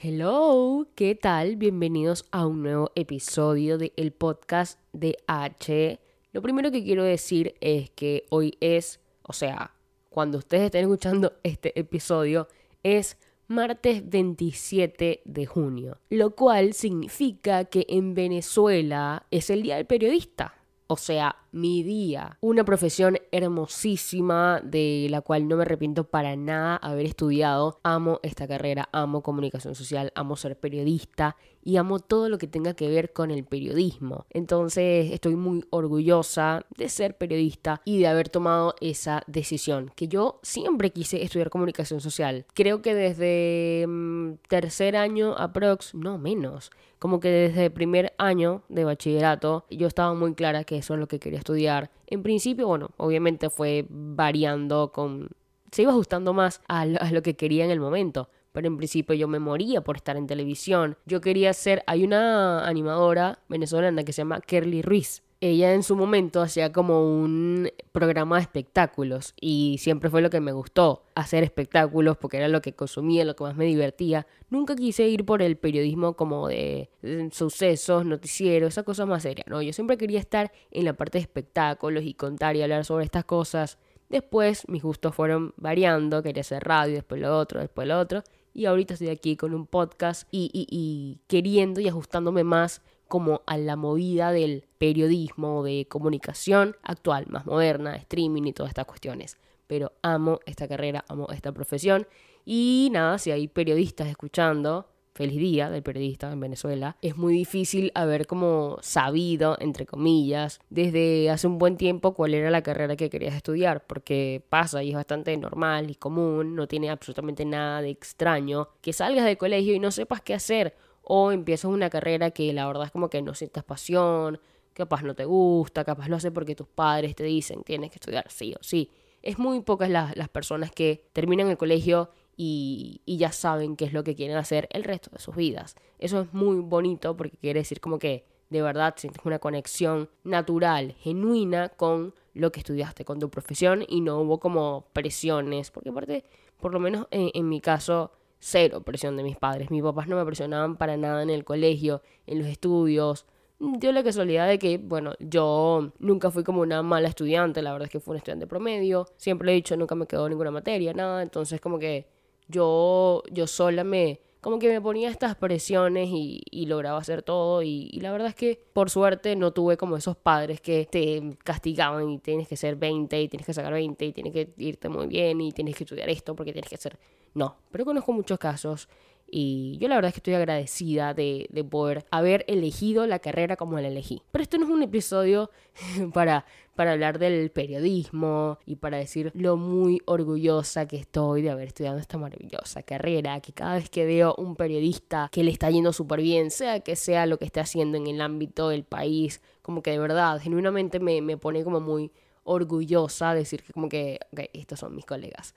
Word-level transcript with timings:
Hello, 0.00 0.86
¿qué 0.94 1.16
tal? 1.16 1.56
Bienvenidos 1.56 2.24
a 2.30 2.46
un 2.46 2.62
nuevo 2.62 2.92
episodio 2.94 3.78
del 3.78 3.92
el 3.96 4.12
podcast 4.12 4.78
de 4.92 5.16
H. 5.26 5.98
Lo 6.30 6.40
primero 6.40 6.70
que 6.70 6.84
quiero 6.84 7.02
decir 7.02 7.56
es 7.60 7.90
que 7.90 8.24
hoy 8.30 8.56
es, 8.60 9.00
o 9.24 9.32
sea, 9.32 9.74
cuando 10.08 10.38
ustedes 10.38 10.66
estén 10.66 10.82
escuchando 10.82 11.32
este 11.42 11.76
episodio, 11.76 12.46
es 12.84 13.18
martes 13.48 14.08
27 14.08 15.22
de 15.24 15.46
junio, 15.46 15.98
lo 16.10 16.36
cual 16.36 16.74
significa 16.74 17.64
que 17.64 17.84
en 17.88 18.14
Venezuela 18.14 19.26
es 19.32 19.50
el 19.50 19.62
Día 19.62 19.78
del 19.78 19.86
Periodista. 19.86 20.54
O 20.86 20.96
sea, 20.96 21.34
mi 21.52 21.82
día. 21.82 22.38
Una 22.40 22.64
profesión 22.64 23.18
hermosísima 23.32 24.60
de 24.62 25.06
la 25.10 25.20
cual 25.20 25.48
no 25.48 25.56
me 25.56 25.62
arrepiento 25.62 26.04
para 26.04 26.36
nada 26.36 26.76
haber 26.76 27.06
estudiado. 27.06 27.80
Amo 27.82 28.20
esta 28.22 28.46
carrera, 28.46 28.88
amo 28.92 29.22
comunicación 29.22 29.74
social, 29.74 30.12
amo 30.14 30.36
ser 30.36 30.58
periodista 30.58 31.36
y 31.62 31.76
amo 31.76 31.98
todo 31.98 32.28
lo 32.28 32.38
que 32.38 32.46
tenga 32.46 32.74
que 32.74 32.88
ver 32.88 33.12
con 33.12 33.30
el 33.30 33.44
periodismo. 33.44 34.26
Entonces 34.30 35.12
estoy 35.12 35.36
muy 35.36 35.64
orgullosa 35.70 36.64
de 36.76 36.88
ser 36.88 37.16
periodista 37.18 37.82
y 37.84 37.98
de 37.98 38.06
haber 38.06 38.28
tomado 38.28 38.74
esa 38.80 39.22
decisión, 39.26 39.92
que 39.94 40.08
yo 40.08 40.40
siempre 40.42 40.90
quise 40.90 41.22
estudiar 41.22 41.50
comunicación 41.50 42.00
social. 42.00 42.46
Creo 42.54 42.80
que 42.80 42.94
desde 42.94 43.86
mm, 43.86 44.34
tercer 44.48 44.96
año 44.96 45.34
aprox, 45.36 45.94
no 45.94 46.18
menos, 46.18 46.70
como 46.98 47.20
que 47.20 47.28
desde 47.28 47.70
primer 47.70 48.14
año 48.18 48.62
de 48.68 48.84
bachillerato 48.84 49.64
yo 49.70 49.86
estaba 49.86 50.14
muy 50.14 50.34
clara 50.34 50.64
que 50.64 50.78
eso 50.78 50.94
es 50.94 51.00
lo 51.00 51.06
que 51.06 51.20
quería 51.20 51.37
estudiar. 51.38 51.90
En 52.06 52.22
principio, 52.22 52.66
bueno, 52.66 52.90
obviamente 52.96 53.50
fue 53.50 53.86
variando 53.88 54.92
con... 54.92 55.30
se 55.72 55.82
iba 55.82 55.92
ajustando 55.92 56.32
más 56.32 56.60
a 56.68 56.84
lo, 56.86 57.22
que 57.22 57.36
quería 57.36 57.64
en 57.64 57.70
el 57.70 57.80
momento 57.80 58.28
pero 58.50 58.66
en 58.66 58.76
principio 58.76 59.14
yo 59.14 59.28
me 59.28 59.38
moría 59.38 59.82
por 59.82 59.96
estar 59.96 60.16
en 60.16 60.26
televisión. 60.26 60.96
Yo 61.06 61.20
quería 61.20 61.52
ser, 61.52 61.84
hay 61.86 62.02
una 62.02 62.66
animadora 62.66 63.38
venezolana 63.48 64.02
que 64.02 64.12
se 64.12 64.22
llama 64.22 64.40
Kerly 64.40 64.82
Ruiz 64.82 65.22
ella 65.40 65.72
en 65.72 65.84
su 65.84 65.94
momento 65.94 66.42
hacía 66.42 66.72
como 66.72 67.02
un 67.02 67.70
programa 67.92 68.36
de 68.36 68.42
espectáculos 68.42 69.34
y 69.40 69.76
siempre 69.78 70.10
fue 70.10 70.20
lo 70.20 70.30
que 70.30 70.40
me 70.40 70.50
gustó, 70.50 71.04
hacer 71.14 71.44
espectáculos 71.44 72.16
porque 72.16 72.38
era 72.38 72.48
lo 72.48 72.60
que 72.60 72.72
consumía, 72.72 73.24
lo 73.24 73.36
que 73.36 73.44
más 73.44 73.56
me 73.56 73.64
divertía. 73.64 74.26
Nunca 74.50 74.74
quise 74.74 75.06
ir 75.06 75.24
por 75.24 75.40
el 75.42 75.56
periodismo 75.56 76.14
como 76.14 76.48
de, 76.48 76.90
sucesos, 77.30 78.04
noticieros, 78.04 78.74
esa 78.74 78.82
cosa 78.82 79.06
más 79.06 79.22
seria, 79.22 79.44
¿no? 79.46 79.62
Yo 79.62 79.72
siempre 79.72 79.96
quería 79.96 80.18
estar 80.18 80.50
en 80.72 80.84
la 80.84 80.94
parte 80.94 81.18
de 81.18 81.22
espectáculos 81.22 82.02
y 82.04 82.14
contar 82.14 82.56
y 82.56 82.62
hablar 82.62 82.84
sobre 82.84 83.04
estas 83.04 83.24
cosas. 83.24 83.78
Después 84.08 84.66
mis 84.68 84.82
gustos 84.82 85.14
fueron 85.14 85.54
variando, 85.56 86.22
quería 86.22 86.40
hacer 86.40 86.64
radio, 86.64 86.94
después 86.94 87.20
lo 87.20 87.36
otro, 87.38 87.60
después 87.60 87.86
lo 87.86 87.98
otro. 88.00 88.24
Y 88.54 88.64
ahorita 88.64 88.94
estoy 88.94 89.10
aquí 89.10 89.36
con 89.36 89.54
un 89.54 89.66
podcast 89.66 90.26
y, 90.32 90.50
y, 90.52 90.66
y 90.68 91.20
queriendo 91.28 91.80
y 91.80 91.86
ajustándome 91.86 92.42
más 92.42 92.82
como 93.08 93.42
a 93.46 93.56
la 93.56 93.76
movida 93.76 94.30
del 94.32 94.64
periodismo, 94.78 95.64
de 95.64 95.86
comunicación 95.88 96.76
actual, 96.82 97.26
más 97.28 97.46
moderna, 97.46 97.96
streaming 97.96 98.44
y 98.44 98.52
todas 98.52 98.70
estas 98.70 98.86
cuestiones. 98.86 99.36
Pero 99.66 99.92
amo 100.02 100.40
esta 100.46 100.68
carrera, 100.68 101.04
amo 101.08 101.28
esta 101.30 101.52
profesión. 101.52 102.06
Y 102.44 102.88
nada, 102.92 103.18
si 103.18 103.30
hay 103.30 103.48
periodistas 103.48 104.08
escuchando, 104.08 104.86
feliz 105.18 105.40
día 105.40 105.68
del 105.68 105.82
periodista 105.82 106.30
en 106.30 106.38
Venezuela, 106.38 106.96
es 107.02 107.16
muy 107.16 107.32
difícil 107.32 107.90
haber 107.96 108.28
como 108.28 108.78
sabido, 108.82 109.56
entre 109.58 109.84
comillas, 109.84 110.60
desde 110.70 111.28
hace 111.28 111.48
un 111.48 111.58
buen 111.58 111.76
tiempo 111.76 112.14
cuál 112.14 112.34
era 112.34 112.50
la 112.50 112.62
carrera 112.62 112.94
que 112.94 113.10
querías 113.10 113.34
estudiar, 113.34 113.84
porque 113.84 114.44
pasa 114.48 114.80
y 114.84 114.90
es 114.90 114.94
bastante 114.94 115.36
normal 115.36 115.90
y 115.90 115.96
común, 115.96 116.54
no 116.54 116.68
tiene 116.68 116.88
absolutamente 116.88 117.44
nada 117.44 117.82
de 117.82 117.90
extraño 117.90 118.68
que 118.80 118.92
salgas 118.92 119.24
del 119.24 119.36
colegio 119.36 119.74
y 119.74 119.80
no 119.80 119.90
sepas 119.90 120.22
qué 120.22 120.34
hacer 120.34 120.76
o 121.10 121.32
empiezas 121.32 121.70
una 121.70 121.88
carrera 121.88 122.30
que 122.30 122.52
la 122.52 122.66
verdad 122.66 122.84
es 122.84 122.90
como 122.90 123.08
que 123.08 123.22
no 123.22 123.34
sientas 123.34 123.64
pasión, 123.64 124.38
capaz 124.74 125.02
no 125.02 125.14
te 125.14 125.24
gusta, 125.24 125.82
capaz 125.82 126.08
lo 126.08 126.16
haces 126.16 126.30
porque 126.30 126.54
tus 126.54 126.68
padres 126.68 127.16
te 127.16 127.24
dicen 127.24 127.62
tienes 127.64 127.90
que 127.90 127.96
estudiar 127.96 128.30
sí 128.30 128.54
o 128.54 128.62
sí. 128.62 128.90
Es 129.22 129.38
muy 129.38 129.62
pocas 129.62 129.88
las, 129.88 130.14
las 130.16 130.28
personas 130.28 130.70
que 130.70 131.08
terminan 131.14 131.48
el 131.48 131.56
colegio 131.56 132.10
y, 132.36 133.00
y, 133.06 133.16
ya 133.16 133.32
saben 133.32 133.74
qué 133.74 133.86
es 133.86 133.92
lo 133.92 134.04
que 134.04 134.14
quieren 134.14 134.36
hacer 134.36 134.68
el 134.70 134.84
resto 134.84 135.10
de 135.10 135.18
sus 135.18 135.34
vidas. 135.34 135.76
Eso 135.98 136.20
es 136.20 136.32
muy 136.34 136.60
bonito 136.60 137.16
porque 137.16 137.36
quiere 137.38 137.60
decir 137.60 137.80
como 137.80 137.98
que 137.98 138.26
de 138.50 138.62
verdad 138.62 138.94
sientes 138.96 139.24
una 139.24 139.38
conexión 139.38 140.10
natural, 140.24 140.94
genuina 141.00 141.70
con 141.70 142.14
lo 142.34 142.52
que 142.52 142.60
estudiaste, 142.60 143.06
con 143.06 143.18
tu 143.18 143.30
profesión 143.30 143.82
y 143.88 144.02
no 144.02 144.20
hubo 144.20 144.38
como 144.38 144.86
presiones, 144.92 145.70
porque 145.70 145.88
aparte, 145.88 146.24
por 146.60 146.72
lo 146.72 146.80
menos 146.80 147.08
en, 147.10 147.30
en 147.34 147.48
mi 147.48 147.60
caso, 147.60 148.12
cero 148.38 148.82
presión 148.82 149.16
de 149.16 149.22
mis 149.22 149.36
padres. 149.36 149.70
Mis 149.70 149.82
papás 149.82 150.08
no 150.08 150.16
me 150.16 150.24
presionaban 150.24 150.76
para 150.76 150.96
nada 150.96 151.22
en 151.22 151.30
el 151.30 151.44
colegio, 151.44 152.02
en 152.26 152.38
los 152.38 152.48
estudios. 152.48 153.26
Dio 153.58 153.90
la 153.92 154.04
casualidad 154.04 154.46
de 154.46 154.58
que, 154.58 154.78
bueno, 154.78 155.14
yo 155.18 155.92
nunca 155.98 156.30
fui 156.30 156.44
como 156.44 156.60
una 156.60 156.82
mala 156.82 157.08
estudiante, 157.08 157.60
la 157.60 157.72
verdad 157.72 157.86
es 157.86 157.92
que 157.92 158.00
fui 158.00 158.12
un 158.12 158.18
estudiante 158.18 158.46
promedio. 158.46 159.08
Siempre 159.16 159.50
he 159.50 159.54
dicho, 159.54 159.76
nunca 159.76 159.94
me 159.94 160.06
quedó 160.06 160.28
ninguna 160.28 160.50
materia, 160.50 160.94
nada. 160.94 161.22
Entonces, 161.22 161.60
como 161.60 161.78
que 161.78 162.06
yo, 162.48 163.22
yo 163.32 163.46
sola 163.46 163.82
me, 163.82 164.20
como 164.40 164.58
que 164.58 164.68
me 164.68 164.80
ponía 164.80 165.10
estas 165.10 165.34
presiones 165.34 166.08
y, 166.10 166.40
y 166.50 166.66
lograba 166.66 166.98
hacer 166.98 167.22
todo 167.22 167.62
y, 167.62 167.88
y, 167.92 168.00
la 168.00 168.12
verdad 168.12 168.28
es 168.28 168.34
que 168.34 168.60
por 168.72 168.90
suerte 168.90 169.36
no 169.36 169.52
tuve 169.52 169.76
como 169.76 169.96
esos 169.96 170.16
padres 170.16 170.60
que 170.60 170.86
te 170.90 171.36
castigaban 171.44 172.08
y 172.08 172.18
tienes 172.18 172.48
que 172.48 172.56
ser 172.56 172.76
20 172.76 173.20
y 173.20 173.28
tienes 173.28 173.46
que 173.46 173.52
sacar 173.52 173.72
20 173.72 174.04
y 174.06 174.12
tienes 174.12 174.32
que 174.32 174.54
irte 174.58 174.88
muy 174.88 175.06
bien 175.06 175.40
y 175.40 175.52
tienes 175.52 175.76
que 175.76 175.84
estudiar 175.84 176.08
esto 176.08 176.34
porque 176.36 176.52
tienes 176.52 176.70
que 176.70 176.76
ser 176.76 176.98
no, 177.34 177.56
pero 177.70 177.84
conozco 177.84 178.12
muchos 178.12 178.38
casos 178.38 178.88
y 179.30 179.76
yo 179.78 179.88
la 179.88 179.96
verdad 179.96 180.08
es 180.08 180.14
que 180.14 180.20
estoy 180.20 180.34
agradecida 180.34 181.12
de, 181.12 181.48
de, 181.50 181.62
poder 181.62 182.06
haber 182.10 182.44
elegido 182.48 183.06
la 183.06 183.18
carrera 183.18 183.56
como 183.56 183.78
la 183.78 183.88
elegí. 183.88 184.22
Pero 184.30 184.42
esto 184.42 184.56
no 184.56 184.64
es 184.64 184.70
un 184.70 184.82
episodio 184.82 185.50
para, 186.14 186.46
para 186.74 186.92
hablar 186.92 187.18
del 187.18 187.50
periodismo 187.50 188.58
y 188.64 188.76
para 188.76 188.96
decir 188.96 189.30
lo 189.34 189.58
muy 189.58 190.00
orgullosa 190.06 190.88
que 190.88 190.96
estoy 190.96 191.42
de 191.42 191.50
haber 191.50 191.68
estudiado 191.68 191.98
esta 191.98 192.16
maravillosa 192.16 192.82
carrera, 192.82 193.40
que 193.40 193.52
cada 193.52 193.74
vez 193.74 193.90
que 193.90 194.06
veo 194.06 194.34
un 194.38 194.56
periodista 194.56 195.28
que 195.30 195.44
le 195.44 195.50
está 195.50 195.70
yendo 195.70 195.92
súper 195.92 196.22
bien, 196.22 196.50
sea 196.50 196.80
que 196.80 196.96
sea 196.96 197.26
lo 197.26 197.38
que 197.38 197.44
esté 197.44 197.60
haciendo 197.60 197.98
en 197.98 198.06
el 198.06 198.22
ámbito 198.22 198.70
del 198.70 198.84
país, 198.84 199.42
como 199.60 199.82
que 199.82 199.90
de 199.90 199.98
verdad, 199.98 200.40
genuinamente 200.40 201.00
me, 201.00 201.20
me 201.20 201.36
pone 201.36 201.64
como 201.64 201.80
muy 201.80 202.10
orgullosa 202.44 203.34
decir 203.34 203.62
que 203.62 203.74
como 203.74 203.90
que, 203.90 204.20
ok, 204.32 204.40
estos 204.54 204.80
son 204.80 204.96
mis 204.96 205.04
colegas 205.04 205.54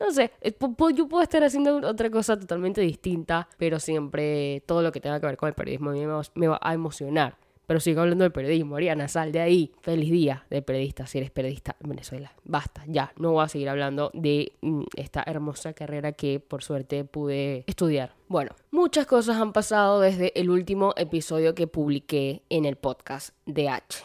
no 0.00 0.10
sé, 0.12 0.30
eh, 0.40 0.54
yo 0.94 1.08
puedo 1.08 1.22
estar 1.22 1.42
haciendo 1.42 1.76
otra 1.88 2.10
cosa 2.10 2.38
totalmente 2.38 2.80
distinta, 2.80 3.48
pero 3.58 3.80
siempre 3.80 4.62
todo 4.66 4.82
lo 4.82 4.92
que 4.92 5.00
tenga 5.00 5.20
que 5.20 5.26
ver 5.26 5.36
con 5.36 5.48
el 5.48 5.54
periodismo 5.54 5.90
a 5.90 5.92
mí 5.92 6.06
me 6.34 6.48
va 6.48 6.58
a 6.60 6.74
emocionar. 6.74 7.36
Pero 7.68 7.80
sigo 7.80 8.00
hablando 8.00 8.24
del 8.24 8.32
periodismo, 8.32 8.76
Ariana, 8.76 9.08
sal 9.08 9.30
de 9.30 9.40
ahí. 9.40 9.74
Feliz 9.82 10.10
día 10.10 10.46
de 10.48 10.62
periodista, 10.62 11.06
si 11.06 11.18
eres 11.18 11.30
periodista 11.30 11.76
en 11.82 11.90
Venezuela. 11.90 12.32
Basta, 12.44 12.82
ya, 12.86 13.12
no 13.18 13.32
voy 13.32 13.44
a 13.44 13.48
seguir 13.48 13.68
hablando 13.68 14.10
de 14.14 14.52
mm, 14.62 14.84
esta 14.96 15.22
hermosa 15.26 15.74
carrera 15.74 16.12
que 16.12 16.40
por 16.40 16.62
suerte 16.62 17.04
pude 17.04 17.64
estudiar. 17.66 18.14
Bueno, 18.26 18.52
muchas 18.70 19.04
cosas 19.04 19.36
han 19.36 19.52
pasado 19.52 20.00
desde 20.00 20.32
el 20.40 20.48
último 20.48 20.94
episodio 20.96 21.54
que 21.54 21.66
publiqué 21.66 22.42
en 22.48 22.64
el 22.64 22.76
podcast 22.76 23.34
de 23.44 23.68
H. 23.68 24.02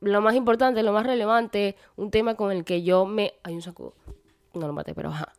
Lo 0.00 0.20
más 0.20 0.34
importante, 0.34 0.82
lo 0.82 0.92
más 0.92 1.06
relevante, 1.06 1.76
un 1.94 2.10
tema 2.10 2.34
con 2.34 2.50
el 2.50 2.64
que 2.64 2.82
yo 2.82 3.06
me... 3.06 3.34
Hay 3.44 3.54
un 3.54 3.62
sacudo 3.62 3.94
no 4.58 4.66
lo 4.66 4.72
maté, 4.72 4.94
pero 4.94 5.10
ajá. 5.10 5.32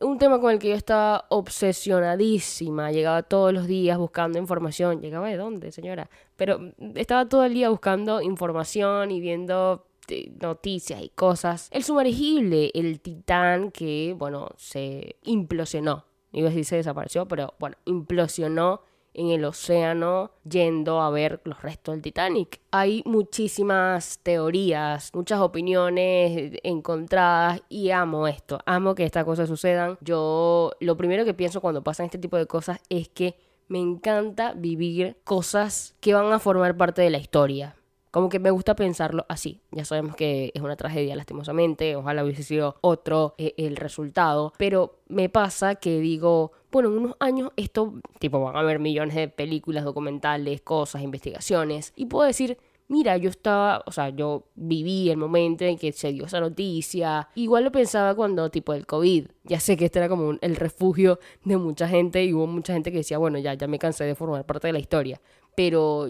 Un 0.00 0.18
tema 0.18 0.40
con 0.40 0.50
el 0.50 0.58
que 0.58 0.70
yo 0.70 0.74
estaba 0.74 1.26
obsesionadísima. 1.28 2.90
Llegaba 2.90 3.22
todos 3.22 3.52
los 3.52 3.66
días 3.66 3.98
buscando 3.98 4.38
información. 4.38 5.02
¿Llegaba 5.02 5.28
de 5.28 5.36
dónde, 5.36 5.72
señora? 5.72 6.08
Pero 6.36 6.72
estaba 6.94 7.28
todo 7.28 7.44
el 7.44 7.52
día 7.52 7.68
buscando 7.68 8.22
información 8.22 9.10
y 9.10 9.20
viendo 9.20 9.86
eh, 10.08 10.32
noticias 10.40 11.02
y 11.02 11.10
cosas. 11.10 11.68
El 11.70 11.84
sumergible, 11.84 12.70
el 12.72 13.00
titán 13.00 13.70
que, 13.70 14.14
bueno, 14.16 14.48
se 14.56 15.16
implosionó. 15.22 16.06
Iba 16.32 16.48
a 16.48 16.50
decir 16.50 16.64
se 16.64 16.76
desapareció, 16.76 17.26
pero 17.26 17.54
bueno, 17.58 17.76
implosionó 17.84 18.82
en 19.14 19.30
el 19.30 19.44
océano 19.44 20.32
yendo 20.48 21.00
a 21.00 21.10
ver 21.10 21.40
los 21.44 21.62
restos 21.62 21.94
del 21.94 22.02
Titanic. 22.02 22.60
Hay 22.70 23.02
muchísimas 23.06 24.18
teorías, 24.22 25.10
muchas 25.14 25.40
opiniones 25.40 26.58
encontradas 26.62 27.62
y 27.68 27.90
amo 27.90 28.26
esto, 28.26 28.60
amo 28.66 28.94
que 28.94 29.04
estas 29.04 29.24
cosas 29.24 29.48
sucedan. 29.48 29.98
Yo 30.00 30.72
lo 30.80 30.96
primero 30.96 31.24
que 31.24 31.34
pienso 31.34 31.60
cuando 31.60 31.82
pasan 31.82 32.06
este 32.06 32.18
tipo 32.18 32.36
de 32.36 32.46
cosas 32.46 32.80
es 32.88 33.08
que 33.08 33.36
me 33.68 33.78
encanta 33.78 34.52
vivir 34.54 35.16
cosas 35.22 35.94
que 36.00 36.12
van 36.12 36.32
a 36.32 36.40
formar 36.40 36.76
parte 36.76 37.02
de 37.02 37.10
la 37.10 37.18
historia. 37.18 37.76
Como 38.10 38.28
que 38.28 38.40
me 38.40 38.50
gusta 38.50 38.74
pensarlo 38.74 39.24
así. 39.28 39.60
Ya 39.70 39.84
sabemos 39.84 40.16
que 40.16 40.50
es 40.52 40.62
una 40.62 40.74
tragedia, 40.74 41.14
lastimosamente. 41.14 41.94
Ojalá 41.94 42.24
hubiese 42.24 42.42
sido 42.42 42.76
otro 42.80 43.36
eh, 43.38 43.54
el 43.56 43.76
resultado. 43.76 44.52
Pero 44.58 44.98
me 45.06 45.28
pasa 45.28 45.76
que 45.76 46.00
digo, 46.00 46.50
bueno, 46.70 46.90
en 46.90 46.98
unos 46.98 47.16
años 47.20 47.50
esto, 47.56 47.94
tipo, 48.18 48.40
van 48.40 48.56
a 48.56 48.60
haber 48.60 48.78
millones 48.78 49.14
de 49.14 49.28
películas, 49.28 49.84
documentales, 49.84 50.60
cosas, 50.60 51.02
investigaciones. 51.02 51.92
Y 51.96 52.06
puedo 52.06 52.26
decir, 52.26 52.58
mira, 52.90 53.16
yo 53.16 53.30
estaba, 53.30 53.82
o 53.86 53.92
sea, 53.92 54.10
yo 54.10 54.44
viví 54.56 55.10
el 55.10 55.16
momento 55.16 55.64
en 55.64 55.78
que 55.78 55.92
se 55.92 56.12
dio 56.12 56.26
esa 56.26 56.40
noticia. 56.40 57.28
Igual 57.36 57.64
lo 57.64 57.72
pensaba 57.72 58.14
cuando, 58.14 58.50
tipo, 58.50 58.74
el 58.74 58.86
COVID. 58.86 59.26
Ya 59.44 59.60
sé 59.60 59.76
que 59.76 59.86
este 59.86 60.00
era 60.00 60.08
como 60.08 60.34
el 60.40 60.56
refugio 60.56 61.20
de 61.44 61.56
mucha 61.56 61.88
gente 61.88 62.24
y 62.24 62.34
hubo 62.34 62.46
mucha 62.46 62.72
gente 62.72 62.90
que 62.90 62.98
decía, 62.98 63.18
bueno, 63.18 63.38
ya, 63.38 63.54
ya 63.54 63.68
me 63.68 63.78
cansé 63.78 64.04
de 64.04 64.14
formar 64.14 64.44
parte 64.44 64.66
de 64.66 64.72
la 64.72 64.80
historia. 64.80 65.20
Pero, 65.54 66.08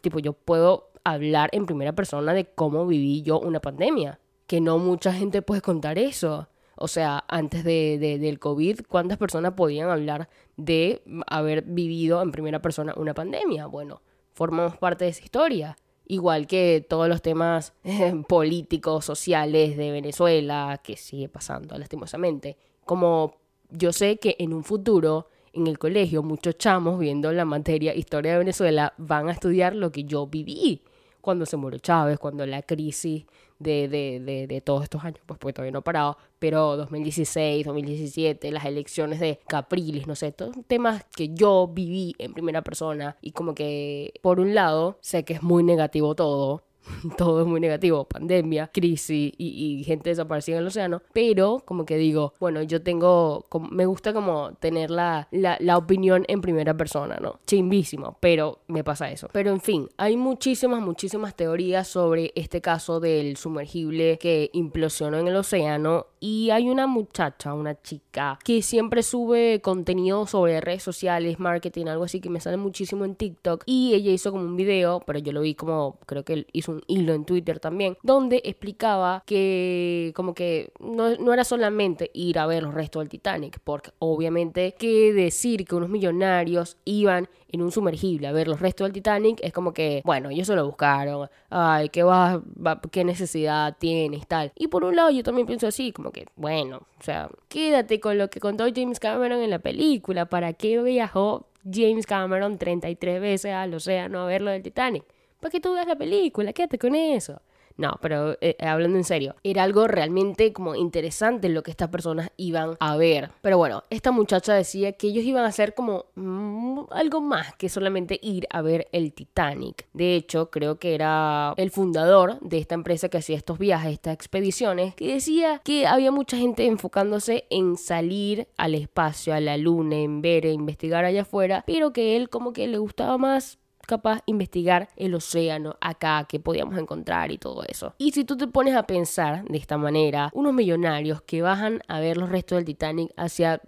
tipo, 0.00 0.20
yo 0.20 0.32
puedo 0.32 0.90
hablar 1.04 1.50
en 1.52 1.66
primera 1.66 1.92
persona 1.92 2.32
de 2.32 2.46
cómo 2.46 2.86
viví 2.86 3.22
yo 3.22 3.40
una 3.40 3.60
pandemia. 3.60 4.20
Que 4.46 4.60
no 4.60 4.78
mucha 4.78 5.12
gente 5.12 5.42
puede 5.42 5.60
contar 5.60 5.98
eso. 5.98 6.48
O 6.80 6.88
sea, 6.88 7.24
antes 7.28 7.64
de, 7.64 7.98
del 7.98 8.38
COVID, 8.38 8.80
¿cuántas 8.88 9.18
personas 9.18 9.54
podían 9.54 9.90
hablar 9.90 10.28
de 10.56 11.02
haber 11.26 11.62
vivido 11.62 12.22
en 12.22 12.30
primera 12.30 12.62
persona 12.62 12.94
una 12.96 13.14
pandemia? 13.14 13.66
Bueno, 13.66 14.02
formamos 14.32 14.76
parte 14.76 15.04
de 15.04 15.10
esa 15.10 15.24
historia 15.24 15.76
igual 16.08 16.46
que 16.46 16.84
todos 16.88 17.08
los 17.08 17.20
temas 17.20 17.74
eh, 17.84 18.14
políticos, 18.28 19.04
sociales 19.04 19.76
de 19.76 19.92
Venezuela, 19.92 20.80
que 20.82 20.96
sigue 20.96 21.28
pasando 21.28 21.76
lastimosamente. 21.78 22.56
Como 22.84 23.36
yo 23.70 23.92
sé 23.92 24.16
que 24.16 24.36
en 24.38 24.54
un 24.54 24.64
futuro 24.64 25.28
en 25.52 25.66
el 25.66 25.78
colegio 25.78 26.22
muchos 26.22 26.56
chamos 26.58 26.98
viendo 26.98 27.32
la 27.32 27.44
materia 27.44 27.94
historia 27.94 28.32
de 28.32 28.38
Venezuela 28.38 28.94
van 28.96 29.28
a 29.28 29.32
estudiar 29.32 29.74
lo 29.74 29.92
que 29.92 30.04
yo 30.04 30.26
viví 30.26 30.82
cuando 31.20 31.46
se 31.46 31.56
murió 31.56 31.78
Chávez, 31.78 32.18
cuando 32.18 32.46
la 32.46 32.62
crisis 32.62 33.26
de, 33.58 33.88
de, 33.88 34.20
de, 34.20 34.46
de 34.46 34.60
todos 34.60 34.84
estos 34.84 35.04
años, 35.04 35.20
pues, 35.26 35.38
pues 35.38 35.54
todavía 35.54 35.72
no 35.72 35.80
ha 35.80 35.84
parado, 35.84 36.16
pero 36.38 36.76
2016, 36.76 37.66
2017, 37.66 38.50
las 38.52 38.64
elecciones 38.64 39.20
de 39.20 39.40
Capriles, 39.48 40.06
no 40.06 40.14
sé, 40.14 40.32
todos 40.32 40.56
temas 40.66 41.04
que 41.16 41.30
yo 41.34 41.68
viví 41.72 42.14
en 42.18 42.32
primera 42.34 42.62
persona 42.62 43.16
y 43.20 43.32
como 43.32 43.54
que, 43.54 44.14
por 44.22 44.40
un 44.40 44.54
lado, 44.54 44.98
sé 45.00 45.24
que 45.24 45.34
es 45.34 45.42
muy 45.42 45.62
negativo 45.64 46.14
todo, 46.14 46.62
todo 47.16 47.42
es 47.42 47.46
muy 47.46 47.60
negativo, 47.60 48.04
pandemia, 48.04 48.70
crisis 48.72 49.32
y, 49.36 49.82
gente 49.84 50.10
desaparecida 50.10 50.56
en 50.56 50.62
el 50.62 50.68
océano, 50.68 51.02
pero 51.12 51.62
como 51.64 51.84
que 51.84 51.96
digo, 51.96 52.34
bueno, 52.40 52.62
yo 52.62 52.82
tengo, 52.82 53.46
me 53.70 53.86
gusta 53.86 54.12
como 54.12 54.52
tener 54.54 54.90
la, 54.90 55.28
la, 55.30 55.76
opinión 55.76 56.24
en 56.28 56.40
primera 56.40 56.76
persona, 56.76 57.18
¿no? 57.20 57.38
Chimbísimo, 57.46 58.16
pero 58.20 58.60
me 58.66 58.84
pasa 58.84 59.10
eso. 59.10 59.28
Pero 59.32 59.50
en 59.50 59.60
fin, 59.60 59.88
hay 59.96 60.16
muchísimas, 60.16 60.82
muchísimas 60.82 61.34
teorías 61.34 61.88
sobre 61.88 62.32
este 62.34 62.60
caso 62.60 63.00
del 63.00 63.36
sumergible 63.36 64.18
que 64.18 64.50
implosionó 64.52 65.18
en 65.18 65.28
el 65.28 65.36
océano 65.36 66.06
y 66.20 66.50
hay 66.50 66.68
una 66.68 66.86
muchacha, 66.86 67.54
una 67.54 67.80
chica, 67.80 68.38
que 68.44 68.62
siempre 68.62 69.02
sube 69.02 69.60
contenido 69.62 70.26
sobre 70.26 70.60
redes 70.60 70.82
sociales, 70.82 71.38
marketing, 71.38 71.86
algo 71.86 72.04
así 72.04 72.20
que 72.20 72.30
me 72.30 72.40
sale 72.40 72.56
muchísimo 72.56 73.04
en 73.04 73.14
TikTok 73.14 73.62
y 73.66 73.94
ella 73.94 74.10
hizo 74.10 74.32
como 74.32 74.44
un 74.44 74.56
video, 74.56 75.00
pero 75.06 75.18
yo 75.18 75.32
lo 75.32 75.42
vi 75.42 75.54
como, 75.54 75.98
creo 76.06 76.24
que 76.24 76.46
hizo 76.52 76.72
un 76.72 76.77
hilo 76.86 77.14
en 77.14 77.24
Twitter 77.24 77.60
también, 77.60 77.96
donde 78.02 78.42
explicaba 78.44 79.22
que 79.26 80.12
como 80.14 80.34
que 80.34 80.72
no, 80.80 81.16
no 81.16 81.32
era 81.32 81.44
solamente 81.44 82.10
ir 82.14 82.38
a 82.38 82.46
ver 82.46 82.62
los 82.62 82.74
restos 82.74 83.00
del 83.00 83.08
Titanic, 83.08 83.58
porque 83.64 83.90
obviamente 83.98 84.74
que 84.78 85.12
decir 85.12 85.64
que 85.64 85.74
unos 85.74 85.88
millonarios 85.88 86.76
iban 86.84 87.28
en 87.50 87.62
un 87.62 87.72
sumergible 87.72 88.26
a 88.26 88.32
ver 88.32 88.48
los 88.48 88.60
restos 88.60 88.84
del 88.86 88.92
Titanic 88.92 89.38
es 89.42 89.52
como 89.52 89.72
que, 89.72 90.02
bueno, 90.04 90.30
ellos 90.30 90.46
se 90.46 90.54
lo 90.54 90.66
buscaron, 90.66 91.28
ay, 91.50 91.88
qué, 91.88 92.02
va, 92.02 92.42
qué 92.90 93.04
necesidad 93.04 93.76
tienes, 93.78 94.26
tal. 94.26 94.52
Y 94.54 94.68
por 94.68 94.84
un 94.84 94.96
lado 94.96 95.10
yo 95.10 95.22
también 95.22 95.46
pienso 95.46 95.66
así, 95.66 95.92
como 95.92 96.10
que, 96.10 96.26
bueno, 96.36 96.82
o 96.98 97.02
sea, 97.02 97.30
quédate 97.48 98.00
con 98.00 98.18
lo 98.18 98.28
que 98.28 98.40
contó 98.40 98.66
James 98.74 99.00
Cameron 99.00 99.40
en 99.40 99.50
la 99.50 99.58
película, 99.58 100.26
¿para 100.26 100.52
qué 100.52 100.80
viajó 100.82 101.46
James 101.70 102.06
Cameron 102.06 102.58
33 102.58 103.20
veces 103.20 103.52
al 103.52 103.74
océano 103.74 104.20
a 104.20 104.26
ver 104.26 104.42
lo 104.42 104.50
del 104.50 104.62
Titanic? 104.62 105.04
Para 105.40 105.50
que 105.50 105.60
tú 105.60 105.72
veas 105.74 105.86
la 105.86 105.96
película, 105.96 106.52
quédate 106.52 106.78
con 106.78 106.94
eso. 106.94 107.40
No, 107.78 107.96
pero 108.02 108.36
eh, 108.40 108.56
hablando 108.58 108.98
en 108.98 109.04
serio, 109.04 109.36
era 109.44 109.62
algo 109.62 109.86
realmente 109.86 110.52
como 110.52 110.74
interesante 110.74 111.48
lo 111.48 111.62
que 111.62 111.70
estas 111.70 111.88
personas 111.88 112.30
iban 112.36 112.76
a 112.80 112.96
ver. 112.96 113.30
Pero 113.40 113.56
bueno, 113.56 113.84
esta 113.88 114.10
muchacha 114.10 114.52
decía 114.52 114.92
que 114.92 115.06
ellos 115.06 115.24
iban 115.24 115.44
a 115.44 115.48
hacer 115.48 115.74
como 115.74 116.06
mm, 116.16 116.80
algo 116.90 117.20
más 117.20 117.54
que 117.54 117.68
solamente 117.68 118.18
ir 118.20 118.48
a 118.50 118.62
ver 118.62 118.88
el 118.90 119.12
Titanic. 119.12 119.86
De 119.92 120.16
hecho, 120.16 120.50
creo 120.50 120.80
que 120.80 120.96
era 120.96 121.54
el 121.56 121.70
fundador 121.70 122.40
de 122.40 122.58
esta 122.58 122.74
empresa 122.74 123.08
que 123.08 123.18
hacía 123.18 123.36
estos 123.36 123.60
viajes, 123.60 123.92
estas 123.92 124.14
expediciones, 124.14 124.96
que 124.96 125.14
decía 125.14 125.60
que 125.62 125.86
había 125.86 126.10
mucha 126.10 126.36
gente 126.36 126.66
enfocándose 126.66 127.44
en 127.48 127.76
salir 127.76 128.48
al 128.56 128.74
espacio, 128.74 129.34
a 129.34 129.40
la 129.40 129.56
luna, 129.56 129.98
en 129.98 130.20
ver 130.20 130.46
e 130.46 130.52
investigar 130.52 131.04
allá 131.04 131.22
afuera, 131.22 131.62
pero 131.64 131.92
que 131.92 132.16
él 132.16 132.28
como 132.28 132.52
que 132.52 132.66
le 132.66 132.78
gustaba 132.78 133.18
más 133.18 133.60
capaz 133.88 134.22
investigar 134.26 134.88
el 134.96 135.14
océano 135.14 135.76
acá 135.80 136.26
que 136.28 136.38
podíamos 136.38 136.78
encontrar 136.78 137.32
y 137.32 137.38
todo 137.38 137.64
eso. 137.66 137.94
Y 137.98 138.12
si 138.12 138.24
tú 138.24 138.36
te 138.36 138.46
pones 138.46 138.76
a 138.76 138.84
pensar 138.84 139.44
de 139.44 139.58
esta 139.58 139.78
manera, 139.78 140.30
unos 140.34 140.52
millonarios 140.52 141.22
que 141.22 141.42
bajan 141.42 141.80
a 141.88 141.98
ver 141.98 142.18
los 142.18 142.28
restos 142.28 142.56
del 142.56 142.66
Titanic 142.66 143.12
hacia 143.16 143.60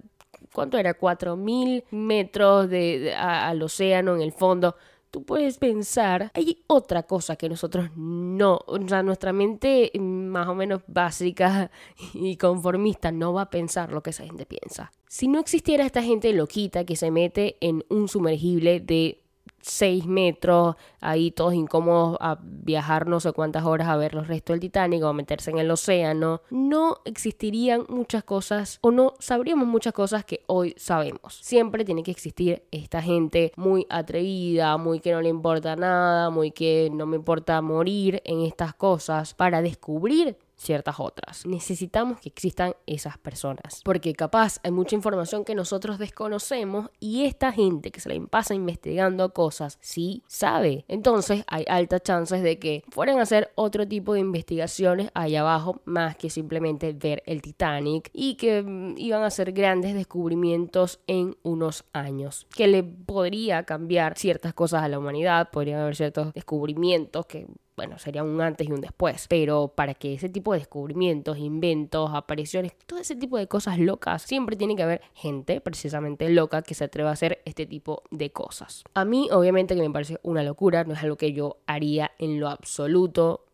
¿cuánto 0.53 0.79
era? 0.79 0.99
4.000 0.99 1.85
metros 1.91 2.69
de, 2.69 3.15
al 3.15 3.63
océano 3.63 4.15
en 4.15 4.23
el 4.23 4.33
fondo. 4.33 4.77
Tú 5.11 5.25
puedes 5.25 5.59
pensar, 5.59 6.31
hay 6.35 6.63
otra 6.69 7.03
cosa 7.03 7.35
que 7.35 7.49
nosotros 7.49 7.91
no, 7.97 8.61
o 8.67 8.79
sea, 8.87 9.03
nuestra 9.03 9.33
mente 9.33 9.91
más 9.99 10.47
o 10.47 10.55
menos 10.55 10.83
básica 10.87 11.71
y 12.15 12.37
conformista 12.37 13.11
no 13.11 13.33
va 13.33 13.43
a 13.43 13.51
pensar 13.51 13.91
lo 13.91 14.03
que 14.03 14.11
esa 14.11 14.25
gente 14.25 14.47
piensa. 14.47 14.93
Si 15.09 15.27
no 15.27 15.41
existiera 15.41 15.85
esta 15.85 16.03
gente 16.03 16.33
loquita 16.33 16.85
que 16.85 16.95
se 16.95 17.11
mete 17.11 17.57
en 17.61 17.85
un 17.89 18.07
sumergible 18.07 18.79
de 18.79 19.21
6 19.63 20.07
metros, 20.07 20.77
ahí 21.01 21.31
todos 21.31 21.55
incómodos 21.55 22.17
a 22.21 22.39
viajar 22.41 23.07
no 23.07 23.21
sé 23.21 23.33
cuántas 23.33 23.65
horas 23.65 23.89
a 23.89 23.97
ver 23.97 24.15
los 24.15 24.27
restos 24.27 24.55
del 24.55 24.61
Titanic 24.61 25.03
o 25.03 25.09
a 25.09 25.13
meterse 25.13 25.51
en 25.51 25.59
el 25.59 25.71
océano, 25.71 26.43
no 26.51 26.99
existirían 27.05 27.85
muchas 27.89 28.25
cosas 28.25 28.79
o 28.81 28.91
no 28.91 29.15
sabríamos 29.19 29.67
muchas 29.67 29.93
cosas 29.93 30.25
que 30.25 30.43
hoy 30.47 30.75
sabemos. 30.77 31.35
Siempre 31.43 31.85
tiene 31.85 32.03
que 32.03 32.11
existir 32.11 32.63
esta 32.71 33.03
gente 33.03 33.53
muy 33.57 33.87
atrevida, 33.91 34.77
muy 34.77 35.01
que 35.01 35.13
no 35.13 35.21
le 35.21 35.29
importa 35.29 35.77
nada, 35.77 36.31
muy 36.31 36.51
que 36.51 36.91
no 36.93 37.07
me 37.07 37.17
importa 37.17 37.61
morir 37.61 38.23
en 38.25 38.41
estas 38.41 38.75
cosas 38.75 39.35
para 39.35 39.63
descubrir 39.63 40.37
ciertas 40.61 41.01
otras. 41.01 41.47
Necesitamos 41.47 42.21
que 42.21 42.29
existan 42.29 42.75
esas 42.87 43.17
personas, 43.19 43.81
porque 43.85 44.13
capaz 44.13 44.59
hay 44.63 44.71
mucha 44.71 44.95
información 44.95 45.45
que 45.45 45.55
nosotros 45.55 45.99
desconocemos 45.99 46.91
y 47.01 47.25
esta 47.25 47.51
gente 47.51 47.91
que 47.91 48.01
se 48.01 48.09
la 48.09 48.21
pasa 48.27 48.55
investigando 48.55 49.33
cosas 49.33 49.79
sí 49.81 50.23
sabe. 50.27 50.85
Entonces 50.89 51.45
hay 51.47 51.65
altas 51.69 52.03
chances 52.03 52.43
de 52.43 52.59
que 52.59 52.85
fueran 52.91 53.19
a 53.19 53.23
hacer 53.23 53.53
otro 53.55 53.89
tipo 53.89 54.13
de 54.15 54.21
investigaciones 54.21 55.11
allá 55.15 55.41
abajo 55.41 55.81
más 55.87 56.17
que 56.17 56.29
simplemente 56.29 56.93
ver 56.93 57.23
el 57.25 57.41
Titanic 57.41 58.11
y 58.13 58.35
que 58.35 58.63
mm, 58.63 58.99
iban 58.99 59.23
a 59.23 59.27
hacer 59.27 59.53
grandes 59.53 59.95
descubrimientos 59.95 61.01
en 61.07 61.37
unos 61.43 61.85
años, 61.93 62.47
que 62.55 62.67
le 62.67 62.83
podría 62.83 63.65
cambiar 63.65 64.19
ciertas 64.19 64.53
cosas 64.53 64.83
a 64.83 64.89
la 64.89 64.99
humanidad, 64.99 65.51
podría 65.51 65.81
haber 65.81 65.97
ciertos 65.97 66.35
descubrimientos 66.35 67.25
que 67.27 67.47
bueno, 67.81 67.99
sería 67.99 68.23
un 68.23 68.39
antes 68.43 68.69
y 68.69 68.73
un 68.73 68.83
después. 68.83 69.25
Pero 69.27 69.69
para 69.75 69.95
que 69.95 70.13
ese 70.13 70.29
tipo 70.29 70.53
de 70.53 70.59
descubrimientos, 70.59 71.39
inventos, 71.39 72.11
apariciones, 72.13 72.77
todo 72.85 72.99
ese 72.99 73.17
tipo 73.17 73.39
de 73.39 73.47
cosas 73.47 73.79
locas, 73.79 74.21
siempre 74.21 74.55
tiene 74.55 74.77
que 74.77 74.83
haber 74.83 75.01
gente 75.15 75.63
precisamente 75.63 76.29
loca 76.29 76.61
que 76.61 76.75
se 76.75 76.85
atreva 76.85 77.09
a 77.09 77.15
hacer 77.15 77.41
este 77.47 77.65
tipo 77.65 78.03
de 78.11 78.33
cosas. 78.33 78.85
A 78.93 79.07
mí, 79.07 79.29
obviamente, 79.33 79.75
que 79.75 79.81
me 79.81 79.91
parece 79.91 80.19
una 80.23 80.43
locura, 80.43 80.85
no 80.85 80.93
es 80.93 81.03
algo 81.03 81.17
que 81.17 81.33
yo 81.33 81.57
haría 81.67 82.11
en 82.19 82.39
lo 82.39 82.51
absoluto 82.51 83.47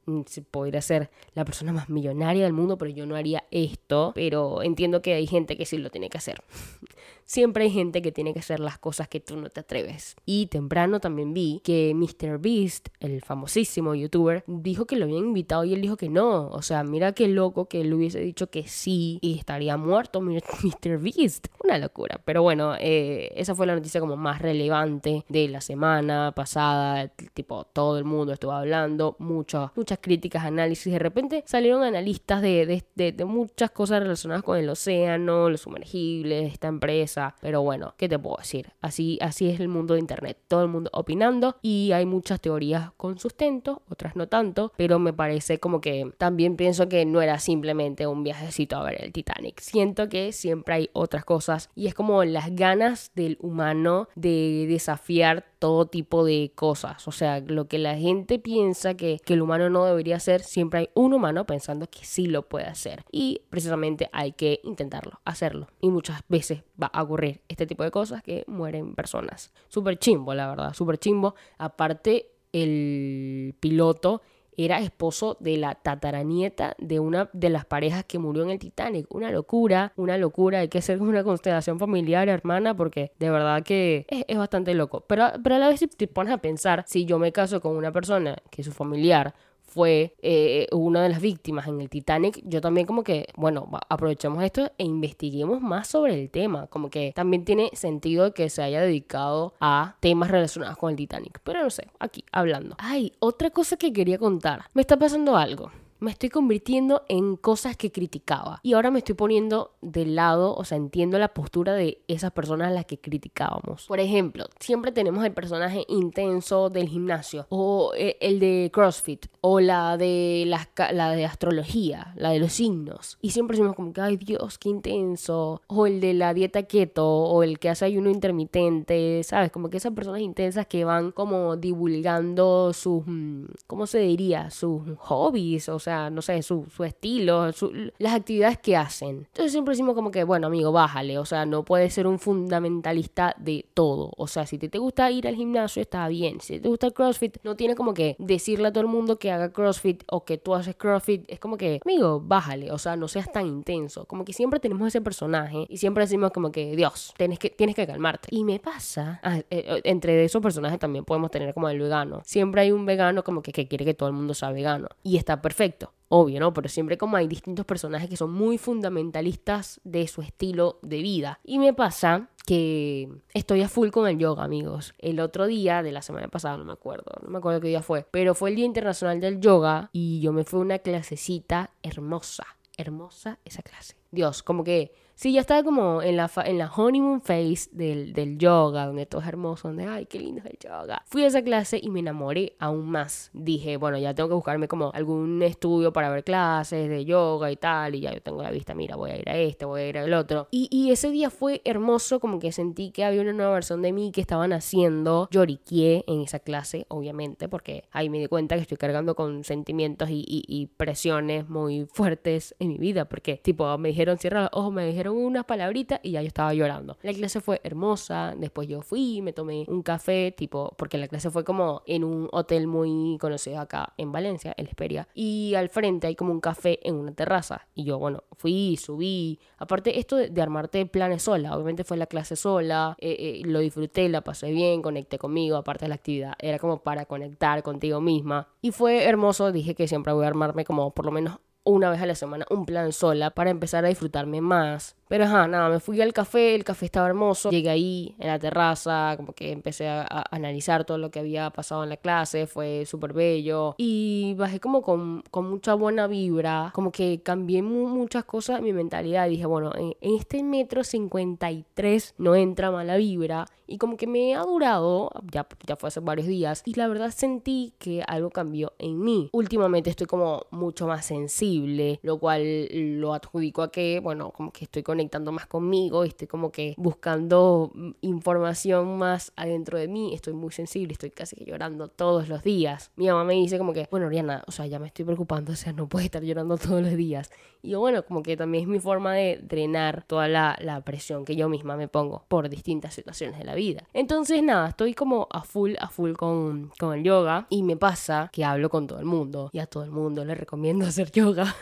podría 0.50 0.80
ser 0.82 1.10
la 1.34 1.44
persona 1.44 1.72
más 1.72 1.88
millonaria 1.88 2.44
del 2.44 2.52
mundo, 2.52 2.78
pero 2.78 2.90
yo 2.90 3.06
no 3.06 3.16
haría 3.16 3.44
esto. 3.50 4.12
Pero 4.14 4.62
entiendo 4.62 5.02
que 5.02 5.14
hay 5.14 5.26
gente 5.26 5.56
que 5.56 5.66
sí 5.66 5.78
lo 5.78 5.90
tiene 5.90 6.08
que 6.08 6.18
hacer. 6.18 6.42
Siempre 7.24 7.64
hay 7.64 7.70
gente 7.70 8.02
que 8.02 8.12
tiene 8.12 8.32
que 8.32 8.38
hacer 8.38 8.60
las 8.60 8.78
cosas 8.78 9.08
que 9.08 9.18
tú 9.18 9.36
no 9.36 9.50
te 9.50 9.58
atreves. 9.58 10.14
Y 10.24 10.46
temprano 10.46 11.00
también 11.00 11.34
vi 11.34 11.60
que 11.64 11.92
Mr. 11.92 12.38
Beast, 12.38 12.88
el 13.00 13.20
famosísimo 13.20 13.96
youtuber, 13.96 14.44
dijo 14.46 14.84
que 14.84 14.94
lo 14.94 15.06
habían 15.06 15.24
invitado 15.24 15.64
y 15.64 15.74
él 15.74 15.80
dijo 15.80 15.96
que 15.96 16.08
no. 16.08 16.46
O 16.50 16.62
sea, 16.62 16.84
mira 16.84 17.12
qué 17.12 17.26
loco 17.26 17.66
que 17.66 17.80
él 17.80 17.92
hubiese 17.92 18.20
dicho 18.20 18.48
que 18.48 18.68
sí 18.68 19.18
y 19.22 19.36
estaría 19.38 19.76
muerto 19.76 20.20
Mr. 20.20 20.98
Beast. 20.98 21.48
Una 21.64 21.78
locura. 21.78 22.20
Pero 22.24 22.42
bueno, 22.42 22.74
eh, 22.78 23.32
esa 23.34 23.56
fue 23.56 23.66
la 23.66 23.74
noticia 23.74 24.00
como 24.00 24.16
más 24.16 24.40
relevante 24.40 25.24
de 25.28 25.48
la 25.48 25.60
semana 25.60 26.32
pasada. 26.32 27.08
Tipo, 27.34 27.64
todo 27.64 27.98
el 27.98 28.04
mundo 28.04 28.34
estuvo 28.34 28.52
hablando. 28.52 29.16
Mucha, 29.18 29.72
mucha 29.74 29.95
muchas 29.96 29.98
críticas, 30.02 30.44
análisis. 30.44 30.92
De 30.92 30.98
repente 30.98 31.44
salieron 31.46 31.82
analistas 31.82 32.42
de, 32.42 32.82
de, 32.94 33.12
de, 33.12 33.24
muchas 33.24 33.70
cosas 33.70 34.00
relacionadas 34.00 34.42
con 34.42 34.58
el 34.58 34.68
océano, 34.68 35.48
los 35.48 35.62
sumergibles, 35.62 36.52
esta 36.52 36.68
empresa. 36.68 37.34
Pero 37.40 37.62
bueno, 37.62 37.94
¿qué 37.96 38.08
te 38.08 38.18
puedo 38.18 38.36
decir? 38.38 38.72
Así, 38.80 39.18
así 39.20 39.48
es 39.48 39.60
el 39.60 39.68
mundo 39.68 39.94
de 39.94 40.00
Internet. 40.00 40.38
Todo 40.48 40.62
el 40.62 40.68
mundo 40.68 40.90
opinando 40.92 41.56
y 41.62 41.92
hay 41.92 42.04
muchas 42.04 42.40
teorías 42.40 42.90
con 42.96 43.18
sustento, 43.18 43.82
otras 43.88 44.16
no 44.16 44.26
tanto. 44.26 44.72
Pero 44.76 44.98
me 44.98 45.12
parece 45.12 45.58
como 45.58 45.80
que 45.80 46.10
también 46.18 46.56
pienso 46.56 46.88
que 46.88 47.04
no 47.04 47.22
era 47.22 47.38
simplemente 47.38 48.06
un 48.06 48.22
viajecito 48.24 48.76
a 48.76 48.84
ver 48.84 49.02
el 49.02 49.12
Titanic. 49.12 49.60
Siento 49.60 50.08
que 50.08 50.32
siempre 50.32 50.74
hay 50.74 50.90
otras 50.92 51.24
cosas 51.24 51.70
y 51.74 51.86
es 51.86 51.94
como 51.94 52.24
las 52.24 52.54
ganas 52.54 53.12
del 53.14 53.38
humano 53.40 54.08
de 54.14 54.66
desafiar 54.68 55.44
todo 55.58 55.86
tipo 55.86 56.24
de 56.24 56.52
cosas. 56.54 57.08
O 57.08 57.12
sea, 57.12 57.40
lo 57.40 57.66
que 57.66 57.78
la 57.78 57.96
gente 57.96 58.38
piensa 58.38 58.94
que, 58.94 59.18
que 59.24 59.34
el 59.34 59.42
humano 59.42 59.70
no 59.70 59.85
debería 59.86 60.16
hacer, 60.16 60.42
siempre 60.42 60.80
hay 60.80 60.90
un 60.94 61.14
humano 61.14 61.46
pensando 61.46 61.88
que 61.88 62.04
sí 62.04 62.26
lo 62.26 62.48
puede 62.48 62.66
hacer. 62.66 63.04
Y 63.10 63.42
precisamente 63.50 64.08
hay 64.12 64.32
que 64.32 64.60
intentarlo, 64.64 65.20
hacerlo. 65.24 65.68
Y 65.80 65.90
muchas 65.90 66.22
veces 66.28 66.62
va 66.80 66.86
a 66.86 67.02
ocurrir 67.02 67.42
este 67.48 67.66
tipo 67.66 67.82
de 67.82 67.90
cosas 67.90 68.22
que 68.22 68.44
mueren 68.46 68.94
personas. 68.94 69.52
Súper 69.68 69.98
chimbo, 69.98 70.34
la 70.34 70.48
verdad, 70.48 70.74
súper 70.74 70.98
chimbo. 70.98 71.34
Aparte, 71.58 72.32
el 72.52 73.54
piloto 73.60 74.22
era 74.56 74.80
esposo 74.80 75.36
de 75.40 75.56
la 75.56 75.74
tataranieta 75.74 76.74
de 76.78 76.98
una 76.98 77.28
de 77.32 77.50
las 77.50 77.64
parejas 77.64 78.04
que 78.04 78.18
murió 78.18 78.42
en 78.42 78.50
el 78.50 78.58
Titanic. 78.58 79.12
Una 79.14 79.30
locura, 79.30 79.92
una 79.96 80.16
locura. 80.18 80.60
Hay 80.60 80.68
que 80.68 80.78
hacer 80.78 81.00
una 81.00 81.22
constelación 81.24 81.78
familiar, 81.78 82.28
hermana, 82.28 82.74
porque 82.74 83.12
de 83.18 83.30
verdad 83.30 83.62
que 83.62 84.06
es, 84.08 84.36
bastante 84.36 84.74
loco. 84.74 85.02
Pero, 85.06 85.26
pero 85.42 85.56
a 85.56 85.58
la 85.58 85.68
vez 85.68 85.80
si 85.80 85.88
te 85.88 86.08
pones 86.08 86.32
a 86.32 86.38
pensar, 86.38 86.84
si 86.86 87.04
yo 87.04 87.18
me 87.18 87.32
caso 87.32 87.60
con 87.60 87.76
una 87.76 87.92
persona 87.92 88.36
que 88.50 88.62
es 88.62 88.66
su 88.66 88.72
familiar 88.72 89.34
fue 89.76 90.14
eh, 90.22 90.68
una 90.72 91.02
de 91.02 91.10
las 91.10 91.20
víctimas 91.20 91.68
en 91.68 91.82
el 91.82 91.90
Titanic, 91.90 92.40
yo 92.44 92.62
también 92.62 92.86
como 92.86 93.04
que, 93.04 93.26
bueno, 93.36 93.68
aprovechemos 93.90 94.42
esto 94.42 94.72
e 94.78 94.84
investiguemos 94.84 95.60
más 95.60 95.86
sobre 95.86 96.14
el 96.14 96.30
tema. 96.30 96.66
Como 96.68 96.88
que 96.88 97.12
también 97.14 97.44
tiene 97.44 97.68
sentido 97.74 98.32
que 98.32 98.48
se 98.48 98.62
haya 98.62 98.80
dedicado 98.80 99.52
a 99.60 99.96
temas 100.00 100.30
relacionados 100.30 100.78
con 100.78 100.88
el 100.92 100.96
Titanic. 100.96 101.40
Pero 101.44 101.62
no 101.62 101.68
sé, 101.68 101.88
aquí 101.98 102.24
hablando. 102.32 102.76
Ay, 102.78 103.12
otra 103.18 103.50
cosa 103.50 103.76
que 103.76 103.92
quería 103.92 104.16
contar. 104.16 104.64
Me 104.72 104.80
está 104.80 104.96
pasando 104.96 105.36
algo 105.36 105.70
me 106.00 106.10
estoy 106.10 106.28
convirtiendo 106.28 107.04
en 107.08 107.36
cosas 107.36 107.76
que 107.76 107.90
criticaba. 107.92 108.60
Y 108.62 108.74
ahora 108.74 108.90
me 108.90 108.98
estoy 108.98 109.14
poniendo 109.14 109.72
del 109.80 110.14
lado, 110.14 110.54
o 110.54 110.64
sea, 110.64 110.76
entiendo 110.76 111.18
la 111.18 111.28
postura 111.28 111.74
de 111.74 112.02
esas 112.08 112.32
personas 112.32 112.68
a 112.68 112.74
las 112.74 112.86
que 112.86 112.98
criticábamos. 112.98 113.86
Por 113.86 114.00
ejemplo, 114.00 114.46
siempre 114.60 114.92
tenemos 114.92 115.24
el 115.24 115.32
personaje 115.32 115.84
intenso 115.88 116.70
del 116.70 116.88
gimnasio, 116.88 117.46
o 117.48 117.92
eh, 117.96 118.16
el 118.20 118.40
de 118.40 118.70
CrossFit, 118.72 119.26
o 119.40 119.60
la 119.60 119.96
de, 119.96 120.44
la 120.46 121.10
de 121.12 121.24
astrología, 121.24 122.12
la 122.16 122.30
de 122.30 122.38
los 122.38 122.52
signos. 122.52 123.18
Y 123.20 123.30
siempre 123.30 123.56
decimos 123.56 123.76
como 123.76 123.92
que, 123.92 124.00
ay 124.00 124.16
Dios, 124.16 124.58
qué 124.58 124.68
intenso. 124.68 125.62
O 125.66 125.86
el 125.86 126.00
de 126.00 126.14
la 126.14 126.34
dieta 126.34 126.64
keto, 126.64 127.06
o 127.06 127.42
el 127.42 127.58
que 127.58 127.68
hace 127.68 127.84
ayuno 127.84 128.10
intermitente, 128.10 129.22
¿sabes? 129.22 129.50
Como 129.50 129.70
que 129.70 129.76
esas 129.76 129.92
personas 129.92 130.20
intensas 130.20 130.66
que 130.66 130.84
van 130.84 131.12
como 131.12 131.56
divulgando 131.56 132.72
sus, 132.72 133.02
mm, 133.06 133.44
¿cómo 133.66 133.86
se 133.86 134.00
diría? 134.00 134.50
Sus 134.50 134.82
hobbies, 134.98 135.68
o 135.68 135.78
sea, 135.86 136.10
no 136.10 136.20
sé, 136.20 136.42
su, 136.42 136.66
su 136.74 136.82
estilo, 136.82 137.50
las 137.98 138.14
actividades 138.14 138.58
que 138.58 138.76
hacen. 138.76 139.26
Entonces 139.28 139.52
siempre 139.52 139.72
decimos 139.72 139.94
como 139.94 140.10
que, 140.10 140.24
bueno, 140.24 140.48
amigo, 140.48 140.72
bájale, 140.72 141.16
o 141.16 141.24
sea, 141.24 141.46
no 141.46 141.64
puedes 141.64 141.94
ser 141.94 142.08
un 142.08 142.18
fundamentalista 142.18 143.36
de 143.38 143.64
todo. 143.72 144.10
O 144.16 144.26
sea, 144.26 144.46
si 144.46 144.58
te, 144.58 144.68
te 144.68 144.78
gusta 144.78 145.08
ir 145.12 145.28
al 145.28 145.36
gimnasio, 145.36 145.80
está 145.80 146.08
bien. 146.08 146.40
Si 146.40 146.58
te 146.58 146.68
gusta 146.68 146.88
el 146.88 146.92
CrossFit, 146.92 147.38
no 147.44 147.54
tiene 147.54 147.76
como 147.76 147.94
que 147.94 148.16
decirle 148.18 148.68
a 148.68 148.72
todo 148.72 148.80
el 148.80 148.88
mundo 148.88 149.20
que 149.20 149.30
haga 149.30 149.52
CrossFit 149.52 150.02
o 150.08 150.24
que 150.24 150.38
tú 150.38 150.56
haces 150.56 150.74
CrossFit. 150.74 151.24
Es 151.28 151.38
como 151.38 151.56
que, 151.56 151.80
amigo, 151.84 152.20
bájale, 152.20 152.72
o 152.72 152.78
sea, 152.78 152.96
no 152.96 153.06
seas 153.06 153.30
tan 153.30 153.46
intenso. 153.46 154.06
Como 154.06 154.24
que 154.24 154.32
siempre 154.32 154.58
tenemos 154.58 154.88
ese 154.88 155.00
personaje 155.00 155.66
y 155.68 155.76
siempre 155.76 156.02
decimos 156.02 156.32
como 156.32 156.50
que, 156.50 156.74
Dios, 156.74 157.14
tienes 157.16 157.38
que, 157.38 157.50
tienes 157.50 157.76
que 157.76 157.86
calmarte. 157.86 158.26
Y 158.32 158.42
me 158.42 158.58
pasa, 158.58 159.20
ah, 159.22 159.38
eh, 159.38 159.44
eh, 159.50 159.80
entre 159.84 160.24
esos 160.24 160.42
personajes 160.42 160.80
también 160.80 161.04
podemos 161.04 161.30
tener 161.30 161.54
como 161.54 161.68
el 161.68 161.78
vegano. 161.78 162.22
Siempre 162.24 162.62
hay 162.62 162.72
un 162.72 162.84
vegano 162.86 163.22
como 163.22 163.40
que, 163.40 163.52
que 163.52 163.68
quiere 163.68 163.84
que 163.84 163.94
todo 163.94 164.08
el 164.08 164.16
mundo 164.16 164.34
sea 164.34 164.50
vegano. 164.50 164.88
Y 165.04 165.16
está 165.16 165.40
perfecto 165.40 165.75
obvio, 166.08 166.40
¿no? 166.40 166.52
Pero 166.52 166.68
siempre 166.68 166.98
como 166.98 167.16
hay 167.16 167.26
distintos 167.26 167.66
personajes 167.66 168.08
que 168.08 168.16
son 168.16 168.32
muy 168.32 168.58
fundamentalistas 168.58 169.80
de 169.84 170.06
su 170.08 170.22
estilo 170.22 170.78
de 170.82 171.02
vida. 171.02 171.40
Y 171.44 171.58
me 171.58 171.72
pasa 171.72 172.28
que 172.46 173.08
estoy 173.34 173.62
a 173.62 173.68
full 173.68 173.90
con 173.90 174.08
el 174.08 174.18
yoga, 174.18 174.44
amigos. 174.44 174.94
El 174.98 175.18
otro 175.20 175.46
día 175.46 175.82
de 175.82 175.92
la 175.92 176.02
semana 176.02 176.28
pasada, 176.28 176.56
no 176.56 176.64
me 176.64 176.72
acuerdo, 176.72 177.12
no 177.22 177.28
me 177.28 177.38
acuerdo 177.38 177.60
qué 177.60 177.68
día 177.68 177.82
fue, 177.82 178.06
pero 178.10 178.34
fue 178.34 178.50
el 178.50 178.56
Día 178.56 178.64
Internacional 178.64 179.20
del 179.20 179.40
Yoga 179.40 179.90
y 179.92 180.20
yo 180.20 180.32
me 180.32 180.44
fui 180.44 180.60
a 180.60 180.62
una 180.62 180.78
clasecita 180.78 181.70
hermosa, 181.82 182.46
hermosa 182.76 183.38
esa 183.44 183.62
clase. 183.62 183.96
Dios, 184.12 184.44
como 184.44 184.62
que 184.62 184.94
Sí, 185.18 185.32
ya 185.32 185.40
estaba 185.40 185.62
como 185.62 186.02
en 186.02 186.18
la, 186.18 186.30
en 186.44 186.58
la 186.58 186.70
honeymoon 186.70 187.22
phase 187.22 187.70
del, 187.72 188.12
del 188.12 188.36
yoga, 188.36 188.84
donde 188.84 189.06
todo 189.06 189.22
es 189.22 189.26
hermoso, 189.26 189.68
donde, 189.68 189.86
ay, 189.86 190.04
qué 190.04 190.20
lindo 190.20 190.42
es 190.44 190.50
el 190.50 190.58
yoga. 190.58 191.02
Fui 191.06 191.24
a 191.24 191.28
esa 191.28 191.40
clase 191.40 191.80
y 191.82 191.88
me 191.88 192.00
enamoré 192.00 192.54
aún 192.58 192.90
más. 192.90 193.30
Dije, 193.32 193.78
bueno, 193.78 193.96
ya 193.96 194.14
tengo 194.14 194.28
que 194.28 194.34
buscarme 194.34 194.68
como 194.68 194.90
algún 194.92 195.42
estudio 195.42 195.90
para 195.90 196.10
ver 196.10 196.22
clases 196.22 196.90
de 196.90 197.06
yoga 197.06 197.50
y 197.50 197.56
tal, 197.56 197.94
y 197.94 198.00
ya 198.00 198.12
yo 198.12 198.20
tengo 198.20 198.42
la 198.42 198.50
vista, 198.50 198.74
mira, 198.74 198.96
voy 198.96 199.12
a 199.12 199.16
ir 199.16 199.26
a 199.30 199.38
este, 199.38 199.64
voy 199.64 199.80
a 199.80 199.88
ir 199.88 199.96
al 199.96 200.12
otro. 200.12 200.48
Y, 200.50 200.68
y 200.70 200.90
ese 200.90 201.10
día 201.10 201.30
fue 201.30 201.62
hermoso, 201.64 202.20
como 202.20 202.38
que 202.38 202.52
sentí 202.52 202.90
que 202.90 203.02
había 203.02 203.22
una 203.22 203.32
nueva 203.32 203.54
versión 203.54 203.80
de 203.80 203.94
mí 203.94 204.12
que 204.12 204.20
estaban 204.20 204.52
haciendo. 204.52 205.28
Lloriqué 205.30 206.04
en 206.08 206.20
esa 206.20 206.40
clase, 206.40 206.84
obviamente, 206.88 207.48
porque 207.48 207.84
ahí 207.90 208.10
me 208.10 208.18
di 208.18 208.26
cuenta 208.26 208.56
que 208.56 208.60
estoy 208.60 208.76
cargando 208.76 209.14
con 209.14 209.44
sentimientos 209.44 210.10
y, 210.10 210.26
y, 210.28 210.44
y 210.46 210.66
presiones 210.66 211.48
muy 211.48 211.86
fuertes 211.90 212.54
en 212.58 212.68
mi 212.68 212.76
vida, 212.76 213.06
porque, 213.06 213.38
tipo, 213.38 213.78
me 213.78 213.88
dijeron, 213.88 214.18
cierra 214.18 214.42
los 214.42 214.50
ojos, 214.52 214.74
me 214.74 214.84
dijeron, 214.84 215.05
unas 215.14 215.44
palabritas 215.44 216.00
y 216.02 216.12
ya 216.12 216.22
yo 216.22 216.28
estaba 216.28 216.54
llorando. 216.54 216.96
La 217.02 217.12
clase 217.12 217.40
fue 217.40 217.60
hermosa, 217.64 218.34
después 218.36 218.68
yo 218.68 218.82
fui, 218.82 219.22
me 219.22 219.32
tomé 219.32 219.64
un 219.68 219.82
café, 219.82 220.32
tipo, 220.36 220.74
porque 220.76 220.98
la 220.98 221.08
clase 221.08 221.30
fue 221.30 221.44
como 221.44 221.82
en 221.86 222.04
un 222.04 222.28
hotel 222.32 222.66
muy 222.66 223.18
conocido 223.20 223.60
acá 223.60 223.92
en 223.96 224.12
Valencia, 224.12 224.54
el 224.56 224.66
Esperia, 224.66 225.08
y 225.14 225.54
al 225.54 225.68
frente 225.68 226.06
hay 226.06 226.14
como 226.14 226.32
un 226.32 226.40
café 226.40 226.80
en 226.86 226.96
una 226.96 227.12
terraza. 227.12 227.66
Y 227.74 227.84
yo, 227.84 227.98
bueno, 227.98 228.24
fui, 228.32 228.76
subí. 228.76 229.38
Aparte, 229.58 229.98
esto 229.98 230.16
de, 230.16 230.42
armarte 230.42 230.86
planes 230.86 231.22
sola, 231.22 231.54
obviamente 231.54 231.84
fue 231.84 231.96
la 231.96 232.06
clase 232.06 232.36
sola, 232.36 232.96
eh, 232.98 233.16
eh, 233.18 233.42
lo 233.46 233.60
disfruté, 233.60 234.08
la 234.08 234.22
pasé 234.22 234.50
bien, 234.50 234.82
conecté 234.82 235.18
conmigo, 235.18 235.56
aparte 235.56 235.84
de 235.84 235.88
la 235.88 235.96
actividad, 235.96 236.34
era 236.38 236.58
como 236.58 236.82
para 236.82 237.06
conectar 237.06 237.62
contigo 237.62 238.00
misma. 238.00 238.48
Y 238.60 238.70
fue 238.70 239.04
hermoso, 239.04 239.52
dije 239.52 239.74
que 239.74 239.88
siempre 239.88 240.12
voy 240.12 240.24
a 240.24 240.28
armarme 240.28 240.64
como 240.64 240.92
por 240.92 241.04
lo 241.04 241.12
menos 241.12 241.38
una 241.66 241.90
vez 241.90 242.00
a 242.00 242.06
la 242.06 242.14
semana 242.14 242.46
un 242.48 242.64
plan 242.64 242.92
sola 242.92 243.30
para 243.30 243.50
empezar 243.50 243.84
a 243.84 243.88
disfrutarme 243.88 244.40
más 244.40 244.96
pero 245.08 245.24
ajá, 245.24 245.46
nada, 245.46 245.68
me 245.68 245.78
fui 245.78 246.00
al 246.00 246.12
café, 246.12 246.54
el 246.54 246.64
café 246.64 246.86
estaba 246.86 247.06
hermoso, 247.06 247.50
llegué 247.50 247.70
ahí 247.70 248.14
en 248.18 248.26
la 248.26 248.38
terraza, 248.38 249.14
como 249.16 249.32
que 249.32 249.52
empecé 249.52 249.88
a, 249.88 250.06
analizar 250.30 250.84
todo 250.84 250.98
lo 250.98 251.10
que 251.10 251.20
había 251.20 251.50
pasado 251.50 251.84
en 251.84 251.90
la 251.90 251.96
clase, 251.96 252.46
fue 252.46 252.84
súper 252.86 253.12
bello. 253.12 253.74
Y 253.78 254.34
bajé 254.36 254.58
como 254.58 254.82
con, 254.82 255.22
con, 255.30 255.48
mucha 255.48 255.74
buena 255.74 256.08
vibra, 256.08 256.70
como 256.74 256.90
que 256.90 257.20
cambié 257.22 257.62
muchas 257.62 258.24
cosas 258.24 258.58
en 258.58 258.64
mi 258.64 258.72
mentalidad, 258.72 259.28
dije, 259.28 259.46
bueno, 259.46 259.72
en, 259.76 259.94
este 260.00 260.42
metro 260.42 260.82
53 260.82 262.14
no 262.18 262.34
entra 262.34 262.70
mala 262.70 262.96
vibra 262.96 263.46
y 263.68 263.78
como 263.78 263.96
que 263.96 264.06
me 264.06 264.34
ha 264.34 264.42
durado, 264.42 265.10
ya, 265.32 265.46
ya 265.66 265.76
fue 265.76 265.88
hace 265.88 266.00
varios 266.00 266.26
días 266.26 266.62
y 266.64 266.74
la 266.74 266.88
verdad 266.88 267.10
sentí 267.10 267.74
que 267.78 268.02
algo 268.06 268.30
cambió 268.30 268.72
en 268.78 269.00
mí. 269.00 269.28
Últimamente 269.32 269.90
estoy 269.90 270.06
como 270.06 270.46
mucho 270.50 270.86
más 270.86 271.06
sensible, 271.06 272.00
lo 272.02 272.18
cual 272.18 272.68
lo 272.72 273.14
adjudico 273.14 273.62
a 273.62 273.70
que, 273.70 274.00
bueno, 274.00 274.30
como 274.30 274.52
que 274.52 274.64
estoy 274.64 274.82
con 274.82 274.95
conectando 274.96 275.30
más 275.30 275.46
conmigo, 275.46 276.04
estoy 276.04 276.26
como 276.26 276.50
que 276.50 276.74
buscando 276.78 277.70
mm, 277.74 277.90
información 278.00 278.96
más 278.96 279.30
adentro 279.36 279.78
de 279.78 279.88
mí, 279.88 280.14
estoy 280.14 280.32
muy 280.32 280.52
sensible, 280.52 280.94
estoy 280.94 281.10
casi 281.10 281.36
que 281.36 281.44
llorando 281.44 281.88
todos 281.88 282.30
los 282.30 282.42
días. 282.42 282.92
Mi 282.96 283.08
mamá 283.08 283.24
me 283.24 283.34
dice 283.34 283.58
como 283.58 283.74
que, 283.74 283.86
bueno, 283.90 284.06
Oriana, 284.06 284.42
o 284.46 284.52
sea, 284.52 284.66
ya 284.66 284.78
me 284.78 284.86
estoy 284.86 285.04
preocupando, 285.04 285.52
o 285.52 285.56
sea, 285.56 285.74
no 285.74 285.86
puedes 285.86 286.06
estar 286.06 286.22
llorando 286.22 286.56
todos 286.66 286.80
los 286.80 286.96
días. 286.96 287.30
Y 287.60 287.70
yo, 287.70 287.80
bueno, 287.80 288.06
como 288.06 288.22
que 288.22 288.38
también 288.38 288.62
es 288.62 288.68
mi 288.68 288.80
forma 288.80 289.12
de 289.12 289.38
drenar 289.42 290.04
toda 290.06 290.28
la, 290.28 290.56
la 290.62 290.80
presión 290.80 291.26
que 291.26 291.36
yo 291.36 291.50
misma 291.50 291.76
me 291.76 291.88
pongo 291.88 292.24
por 292.28 292.48
distintas 292.48 292.94
situaciones 292.94 293.38
de 293.38 293.44
la 293.44 293.54
vida. 293.54 293.84
Entonces, 293.92 294.42
nada, 294.42 294.70
estoy 294.70 294.94
como 294.94 295.28
a 295.30 295.42
full, 295.42 295.74
a 295.78 295.90
full 295.90 296.12
con, 296.14 296.72
con 296.78 296.94
el 296.94 297.04
yoga 297.04 297.46
y 297.50 297.62
me 297.62 297.76
pasa 297.76 298.30
que 298.32 298.46
hablo 298.46 298.70
con 298.70 298.86
todo 298.86 298.98
el 298.98 299.04
mundo 299.04 299.50
y 299.52 299.58
a 299.58 299.66
todo 299.66 299.84
el 299.84 299.90
mundo 299.90 300.24
le 300.24 300.34
recomiendo 300.34 300.86
hacer 300.86 301.10
yoga. 301.12 301.54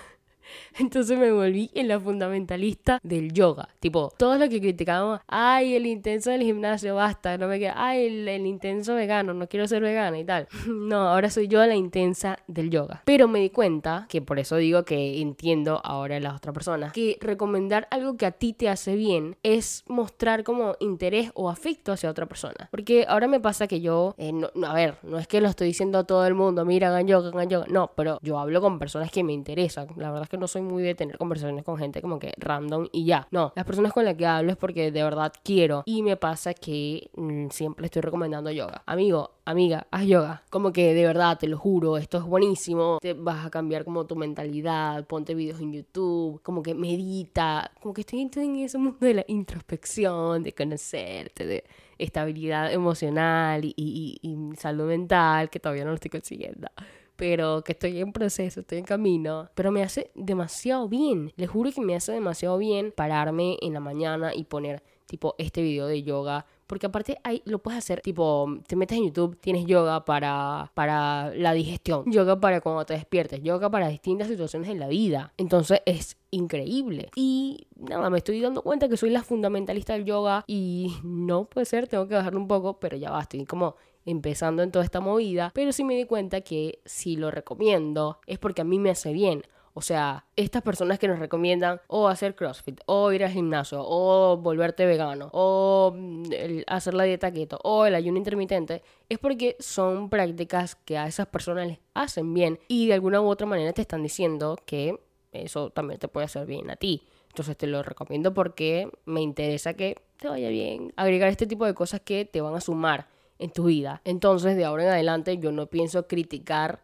Entonces 0.79 1.19
me 1.19 1.33
volví 1.33 1.71
en 1.75 1.89
la 1.89 2.01
fundamentalista 2.01 2.99
del 3.03 3.33
yoga. 3.33 3.69
Tipo, 3.81 4.13
todo 4.17 4.37
lo 4.39 4.49
que 4.49 4.61
criticábamos, 4.61 5.21
ay, 5.27 5.75
el 5.75 5.87
intenso 5.87 6.31
del 6.31 6.43
gimnasio, 6.43 6.95
basta, 6.95 7.39
no 7.39 7.49
me 7.49 7.59
queda, 7.59 7.75
ay, 7.77 8.07
el, 8.07 8.45
intenso 8.47 8.95
vegano, 8.95 9.35
no 9.35 9.49
quiero 9.49 9.67
ser 9.67 9.83
vegana 9.83 10.19
y 10.19 10.25
tal. 10.25 10.49
No, 10.85 11.09
ahora 11.09 11.31
soy 11.31 11.49
yo 11.49 11.65
la 11.65 11.75
intensa 11.75 12.39
del 12.47 12.69
yoga. 12.69 13.03
Pero 13.05 13.27
me 13.27 13.39
di 13.39 13.51
cuenta, 13.51 14.07
que 14.09 14.21
por 14.21 14.39
eso 14.39 14.57
digo 14.57 14.85
que 14.85 15.21
entiendo 15.21 15.81
ahora 15.83 16.17
a 16.17 16.21
las 16.21 16.37
otras 16.37 16.53
personas, 16.53 16.93
que 16.93 17.17
recomendar 17.21 17.87
algo 17.91 18.17
que 18.17 18.27
a 18.27 18.33
ti 18.33 18.53
te 18.53 18.69
hace 18.69 18.97
bien 18.97 19.37
es 19.43 19.85
mostrar 19.89 20.45
como 20.45 20.77
interés 20.81 21.31
o 21.35 21.49
afecto 21.49 21.93
hacia 21.93 22.11
otra 22.11 22.27
persona. 22.27 22.69
Porque 22.71 23.07
ahora 23.09 23.29
me 23.29 23.41
pasa 23.41 23.67
que 23.67 23.81
yo, 23.81 24.15
eh, 24.19 24.33
no, 24.33 24.51
a 24.67 24.75
ver, 24.75 24.99
no 25.03 25.19
es 25.19 25.27
que 25.27 25.41
lo 25.41 25.49
estoy 25.49 25.69
diciendo 25.69 25.99
a 25.99 26.05
todo 26.05 26.27
el 26.27 26.35
mundo, 26.35 26.65
mira, 26.65 26.89
hagan 26.89 27.07
yoga, 27.07 27.29
hagan 27.29 27.49
yoga. 27.49 27.67
No, 27.69 27.91
pero 27.97 28.19
yo 28.23 28.39
hablo 28.39 28.61
con 28.61 28.79
personas 28.79 29.11
que 29.11 29.23
me 29.23 29.33
interesan. 29.33 29.89
La 29.97 30.09
verdad 30.11 30.25
es 30.25 30.29
que 30.29 30.34
no 30.37 30.49
soy 30.49 30.63
muy 30.63 30.83
de 30.83 30.95
tener 30.95 31.19
conversaciones 31.19 31.65
con 31.65 31.79
gente 31.79 32.01
como 32.01 32.19
que 32.19 32.33
random 32.37 32.89
y 32.93 33.05
ya. 33.05 33.27
No, 33.31 33.53
las 33.55 33.65
personas 33.65 33.93
con 33.93 34.05
las 34.05 34.15
que 34.15 34.27
hablo 34.27 34.53
es 34.53 34.57
porque 34.57 34.91
de 34.91 35.03
verdad 35.03 35.33
quiero. 35.43 35.83
Y 35.87 36.03
me 36.03 36.17
pasa 36.17 36.55
que 36.55 37.11
mm, 37.17 37.49
siempre 37.51 37.87
estoy 37.87 38.03
recomendando 38.03 38.51
yoga. 38.51 38.83
Amigo, 38.87 39.33
amiga, 39.45 39.87
haz 39.91 40.07
yoga. 40.07 40.43
Como 40.51 40.73
que 40.73 40.95
de 40.95 41.07
verdad, 41.07 41.39
te 41.39 41.49
lo 41.49 41.59
juro, 41.59 41.97
esto 41.97 42.19
es 42.19 42.25
buenísimo. 42.25 42.99
Te 43.01 43.15
vas 43.15 43.47
a 43.47 43.51
cambiar 43.51 43.85
como 43.85 44.07
tu 44.07 44.17
mentalidad. 44.17 45.07
Ponte 45.07 45.35
videos 45.35 45.61
en 45.61 45.73
YouTube. 45.73 46.41
Como 46.43 46.63
que 46.63 46.75
medita. 46.75 47.73
Como 47.81 47.95
que 47.95 48.03
estoy 48.03 48.21
en 48.21 48.57
ese 48.57 48.79
mundo 48.79 48.99
de 49.01 49.15
la 49.15 49.25
introspección, 49.29 50.43
de 50.43 50.53
conocerte, 50.53 51.47
de 51.47 51.65
estabilidad 51.99 52.73
emocional 52.73 53.65
y, 53.65 53.75
y 53.77 54.57
salud 54.57 54.87
mental, 54.87 55.51
que 55.51 55.61
todavía 55.61 55.85
no 55.85 55.91
lo 55.91 55.97
estoy 55.97 56.11
consiguiendo 56.11 56.69
pero 57.17 57.63
que 57.63 57.73
estoy 57.73 58.01
en 58.01 58.13
proceso, 58.13 58.61
estoy 58.61 58.79
en 58.79 58.85
camino, 58.85 59.49
pero 59.55 59.71
me 59.71 59.83
hace 59.83 60.11
demasiado 60.15 60.89
bien. 60.89 61.33
Les 61.37 61.49
juro 61.49 61.71
que 61.73 61.81
me 61.81 61.95
hace 61.97 62.13
demasiado 62.13 62.59
bien 62.59 62.93
pararme 62.95 63.57
en 63.61 63.73
la 63.75 63.81
mañana 63.81 64.35
y 64.35 64.45
poner 64.45 64.83
tipo 65.07 65.35
este 65.39 65.63
video 65.63 65.87
de 65.87 66.03
yoga. 66.03 66.47
Porque 66.67 66.87
aparte 66.87 67.19
ahí 67.25 67.43
lo 67.45 67.59
puedes 67.59 67.79
hacer, 67.79 68.01
tipo, 68.01 68.49
te 68.67 68.75
metes 68.75 68.97
en 68.97 69.05
YouTube, 69.05 69.39
tienes 69.39 69.67
yoga 69.67 70.05
para, 70.05 70.73
para 70.75 71.33
la 71.35 71.53
digestión, 71.53 72.11
yoga 72.11 72.41
para 72.41 72.63
cuando 72.63 72.87
te 72.87 72.95
despiertes, 72.95 73.43
yoga 73.43 73.71
para 73.71 73.89
distintas 73.89 74.29
situaciones 74.29 74.71
en 74.71 74.81
la 74.81 74.89
vida. 74.89 75.35
Entonces 75.37 75.83
es 75.85 76.17
increíble. 76.31 77.11
Y 77.17 77.67
nada, 77.77 78.09
me 78.09 78.19
estoy 78.19 78.41
dando 78.41 78.63
cuenta 78.63 78.89
que 78.89 78.97
soy 78.97 79.11
la 79.11 79.23
fundamentalista 79.23 79.93
del 79.93 80.07
yoga 80.07 80.45
y 80.47 80.97
no 81.03 81.45
puede 81.45 81.67
ser, 81.67 81.87
tengo 81.87 82.09
que 82.09 82.15
bajarlo 82.15 82.41
un 82.41 82.49
poco, 82.49 82.81
pero 82.81 82.97
ya 82.97 83.11
va, 83.11 83.21
estoy 83.21 83.45
como 83.45 83.77
empezando 84.05 84.63
en 84.63 84.71
toda 84.71 84.85
esta 84.85 85.01
movida, 85.01 85.51
pero 85.55 85.73
sí 85.73 85.85
me 85.85 85.97
di 85.97 86.05
cuenta 86.05 86.41
que 86.41 86.81
si 86.85 87.17
lo 87.17 87.31
recomiendo 87.31 88.19
es 88.27 88.39
porque 88.39 88.63
a 88.63 88.65
mí 88.65 88.79
me 88.79 88.91
hace 88.91 89.13
bien. 89.13 89.43
O 89.77 89.83
sea, 89.83 90.25
estas 90.37 90.63
personas 90.63 91.01
que 91.01 91.09
nos 91.09 91.19
recomiendan 91.19 91.81
o 91.89 92.07
hacer 92.07 92.37
CrossFit, 92.37 92.81
o 92.87 93.11
ir 93.11 93.25
al 93.25 93.33
gimnasio, 93.33 93.83
o 93.85 94.37
volverte 94.37 94.87
vegano, 94.87 95.31
o 95.33 95.93
mm, 95.97 96.25
hacer 96.69 96.95
la 96.95 97.03
dieta 97.03 97.33
keto, 97.33 97.59
o 97.65 97.85
el 97.85 97.97
ayuno 97.97 98.19
intermitente, 98.19 98.85
es 99.09 99.19
porque 99.19 99.57
son 99.59 100.11
prácticas 100.11 100.77
que 100.77 100.97
a 100.97 101.09
esas 101.09 101.27
personas 101.27 101.67
les 101.67 101.81
hacen 101.93 102.33
bien 102.33 102.61
y 102.69 102.87
de 102.87 102.95
alguna 102.95 103.21
u 103.21 103.27
otra 103.27 103.49
manera 103.49 103.73
te 103.73 103.83
están 103.83 104.05
diciendo 104.05 104.57
que 104.65 105.01
eso 105.33 105.71
también 105.71 105.99
te 105.99 106.07
puede 106.07 106.27
hacer 106.27 106.47
bien 106.47 106.71
a 106.71 106.77
ti. 106.77 107.03
Entonces 107.31 107.57
te 107.57 107.67
lo 107.67 107.83
recomiendo 107.83 108.33
porque 108.33 108.89
me 109.07 109.23
interesa 109.23 109.75
que 109.75 109.97
te 110.19 110.29
vaya 110.29 110.51
bien. 110.51 110.93
Agregar 110.95 111.29
este 111.31 111.49
tipo 111.49 111.67
de 111.67 111.75
cosas 111.75 112.01
que 112.01 112.25
te 112.25 112.41
van 112.41 112.55
a 112.55 112.61
sumar 112.61 113.09
en 113.45 113.51
tu 113.51 113.65
vida. 113.65 114.01
Entonces, 114.05 114.57
de 114.57 114.65
ahora 114.65 114.85
en 114.85 114.89
adelante, 114.91 115.37
yo 115.37 115.53
no 115.53 115.67
pienso 115.67 116.07
criticar 116.07 116.81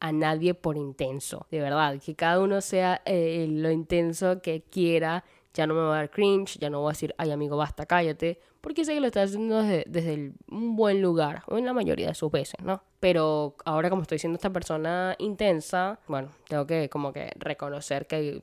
a 0.00 0.10
nadie 0.10 0.54
por 0.54 0.76
intenso. 0.76 1.46
De 1.50 1.60
verdad, 1.60 2.00
que 2.04 2.16
cada 2.16 2.40
uno 2.40 2.60
sea 2.60 3.00
eh, 3.04 3.46
lo 3.48 3.70
intenso 3.70 4.42
que 4.42 4.62
quiera. 4.62 5.24
Ya 5.54 5.66
no 5.66 5.74
me 5.74 5.80
va 5.80 5.94
a 5.94 5.96
dar 5.98 6.10
cringe, 6.10 6.58
ya 6.58 6.70
no 6.70 6.80
voy 6.80 6.90
a 6.90 6.92
decir, 6.92 7.14
ay 7.18 7.30
amigo, 7.32 7.56
basta, 7.56 7.84
cállate, 7.84 8.38
porque 8.60 8.84
sé 8.84 8.94
que 8.94 9.00
lo 9.00 9.08
estás 9.08 9.30
haciendo 9.30 9.62
desde, 9.62 10.32
un 10.48 10.76
buen 10.76 11.02
lugar, 11.02 11.42
o 11.48 11.58
en 11.58 11.66
la 11.66 11.72
mayoría 11.72 12.06
de 12.06 12.14
sus 12.14 12.30
veces, 12.30 12.54
¿no? 12.62 12.84
Pero 13.00 13.56
ahora 13.64 13.90
como 13.90 14.02
estoy 14.02 14.20
siendo 14.20 14.36
esta 14.36 14.50
persona 14.50 15.16
intensa, 15.18 15.98
bueno, 16.06 16.28
tengo 16.48 16.66
que 16.68 16.88
como 16.88 17.12
que 17.12 17.32
reconocer 17.34 18.06
que 18.06 18.40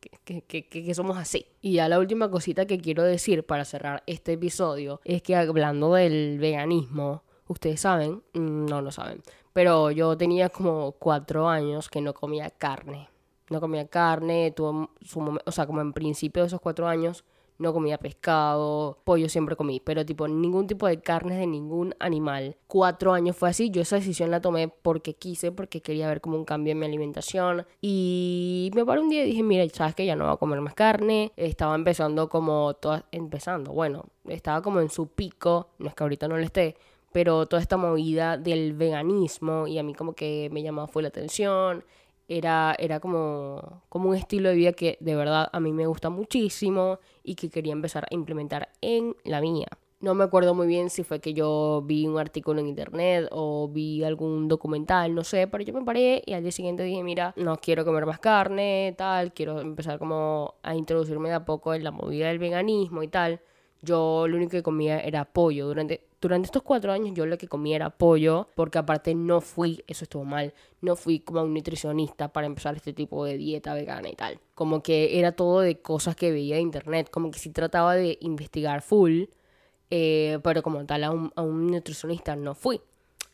que, 0.00 0.94
somos 0.94 1.16
así. 1.16 1.46
Y 1.60 1.74
ya 1.74 1.88
la 1.88 1.98
última 1.98 2.30
cosita 2.30 2.66
que 2.66 2.78
quiero 2.78 3.02
decir 3.02 3.44
para 3.44 3.64
cerrar 3.64 4.02
este 4.06 4.32
episodio 4.32 5.00
es 5.04 5.22
que 5.22 5.36
hablando 5.36 5.94
del 5.94 6.38
veganismo, 6.38 7.22
ustedes 7.46 7.80
saben, 7.80 8.22
mm, 8.34 8.66
no 8.66 8.80
lo 8.82 8.90
saben, 8.90 9.22
pero 9.52 9.90
yo 9.90 10.16
tenía 10.16 10.48
como 10.48 10.92
cuatro 10.92 11.48
años 11.48 11.88
que 11.88 12.00
no 12.00 12.14
comía 12.14 12.50
carne. 12.50 13.08
No 13.48 13.60
comía 13.60 13.88
carne, 13.88 14.52
tuvo 14.52 14.90
su 15.00 15.38
o 15.44 15.52
sea, 15.52 15.66
como 15.66 15.80
en 15.80 15.92
principio 15.92 16.42
de 16.42 16.46
esos 16.46 16.60
cuatro 16.60 16.86
años 16.86 17.24
no 17.60 17.74
comía 17.74 17.98
pescado, 17.98 18.98
pollo 19.04 19.28
siempre 19.28 19.54
comí, 19.54 19.80
pero 19.80 20.04
tipo 20.04 20.26
ningún 20.26 20.66
tipo 20.66 20.86
de 20.86 21.00
carne 21.00 21.36
de 21.36 21.46
ningún 21.46 21.94
animal. 22.00 22.56
Cuatro 22.66 23.12
años 23.12 23.36
fue 23.36 23.50
así, 23.50 23.70
yo 23.70 23.82
esa 23.82 23.96
decisión 23.96 24.30
la 24.30 24.40
tomé 24.40 24.68
porque 24.68 25.14
quise, 25.14 25.52
porque 25.52 25.82
quería 25.82 26.08
ver 26.08 26.22
como 26.22 26.36
un 26.36 26.46
cambio 26.46 26.72
en 26.72 26.78
mi 26.78 26.86
alimentación. 26.86 27.66
Y 27.82 28.70
me 28.74 28.84
paré 28.84 29.02
un 29.02 29.10
día 29.10 29.24
y 29.24 29.26
dije, 29.26 29.42
mira, 29.42 29.68
sabes 29.72 29.94
que 29.94 30.06
ya 30.06 30.16
no 30.16 30.24
voy 30.24 30.34
a 30.34 30.38
comer 30.38 30.60
más 30.62 30.74
carne, 30.74 31.32
estaba 31.36 31.74
empezando 31.74 32.30
como, 32.30 32.72
toda, 32.74 33.04
empezando, 33.12 33.72
bueno, 33.72 34.06
estaba 34.26 34.62
como 34.62 34.80
en 34.80 34.88
su 34.88 35.08
pico, 35.08 35.68
no 35.78 35.88
es 35.88 35.94
que 35.94 36.02
ahorita 36.02 36.28
no 36.28 36.38
lo 36.38 36.42
esté, 36.42 36.76
pero 37.12 37.44
toda 37.46 37.60
esta 37.60 37.76
movida 37.76 38.38
del 38.38 38.72
veganismo 38.72 39.66
y 39.66 39.78
a 39.78 39.82
mí 39.82 39.94
como 39.94 40.14
que 40.14 40.48
me 40.50 40.62
llamaba 40.62 40.88
fue 40.88 41.02
la 41.02 41.08
atención 41.08 41.84
era, 42.30 42.76
era 42.78 43.00
como, 43.00 43.82
como 43.88 44.08
un 44.10 44.14
estilo 44.14 44.50
de 44.50 44.54
vida 44.54 44.72
que 44.72 44.96
de 45.00 45.16
verdad 45.16 45.48
a 45.52 45.58
mí 45.58 45.72
me 45.72 45.86
gusta 45.86 46.10
muchísimo 46.10 47.00
y 47.24 47.34
que 47.34 47.50
quería 47.50 47.72
empezar 47.72 48.04
a 48.04 48.14
implementar 48.14 48.68
en 48.80 49.16
la 49.24 49.40
mía. 49.40 49.66
No 49.98 50.14
me 50.14 50.24
acuerdo 50.24 50.54
muy 50.54 50.68
bien 50.68 50.90
si 50.90 51.02
fue 51.02 51.20
que 51.20 51.34
yo 51.34 51.82
vi 51.84 52.06
un 52.06 52.18
artículo 52.18 52.60
en 52.60 52.68
internet 52.68 53.28
o 53.32 53.68
vi 53.68 54.04
algún 54.04 54.46
documental, 54.48 55.14
no 55.14 55.24
sé, 55.24 55.48
pero 55.48 55.64
yo 55.64 55.74
me 55.74 55.84
paré 55.84 56.22
y 56.24 56.32
al 56.32 56.42
día 56.42 56.52
siguiente 56.52 56.84
dije, 56.84 57.02
mira, 57.02 57.34
no 57.36 57.56
quiero 57.58 57.84
comer 57.84 58.06
más 58.06 58.20
carne, 58.20 58.94
tal, 58.96 59.34
quiero 59.34 59.60
empezar 59.60 59.98
como 59.98 60.54
a 60.62 60.76
introducirme 60.76 61.30
de 61.30 61.34
a 61.34 61.44
poco 61.44 61.74
en 61.74 61.82
la 61.84 61.90
movida 61.90 62.28
del 62.28 62.38
veganismo 62.38 63.02
y 63.02 63.08
tal. 63.08 63.40
Yo 63.82 64.28
lo 64.28 64.36
único 64.36 64.52
que 64.52 64.62
comía 64.62 65.00
era 65.00 65.24
pollo. 65.24 65.66
Durante, 65.66 66.06
durante 66.20 66.46
estos 66.46 66.62
cuatro 66.62 66.92
años 66.92 67.14
yo 67.14 67.24
lo 67.26 67.38
que 67.38 67.48
comía 67.48 67.76
era 67.76 67.90
pollo, 67.90 68.48
porque 68.54 68.78
aparte 68.78 69.14
no 69.14 69.40
fui, 69.40 69.82
eso 69.86 70.04
estuvo 70.04 70.24
mal, 70.24 70.52
no 70.80 70.96
fui 70.96 71.20
como 71.20 71.42
un 71.42 71.54
nutricionista 71.54 72.32
para 72.32 72.46
empezar 72.46 72.76
este 72.76 72.92
tipo 72.92 73.24
de 73.24 73.38
dieta 73.38 73.74
vegana 73.74 74.08
y 74.08 74.14
tal. 74.14 74.38
Como 74.54 74.82
que 74.82 75.18
era 75.18 75.32
todo 75.32 75.60
de 75.60 75.80
cosas 75.80 76.16
que 76.16 76.30
veía 76.30 76.56
de 76.56 76.62
internet, 76.62 77.08
como 77.10 77.30
que 77.30 77.38
sí 77.38 77.50
trataba 77.50 77.94
de 77.94 78.18
investigar 78.20 78.82
full, 78.82 79.24
eh, 79.90 80.38
pero 80.42 80.62
como 80.62 80.84
tal 80.86 81.04
a 81.04 81.10
un, 81.10 81.32
a 81.36 81.42
un, 81.42 81.68
nutricionista 81.68 82.36
no 82.36 82.54
fui. 82.54 82.80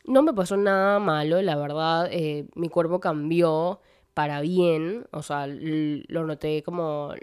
No 0.05 0.23
me 0.23 0.33
pasó 0.33 0.55
nada 0.55 0.99
malo, 0.99 1.41
la 1.41 1.57
verdad, 1.57 2.07
eh, 2.11 2.47
mi 2.55 2.69
cuerpo 2.69 2.99
cambió 3.01 3.81
para 4.13 4.41
bien, 4.41 5.05
o 5.11 5.21
sea, 5.21 5.45
lo 5.47 6.25
noté 6.25 6.63
como 6.63 7.13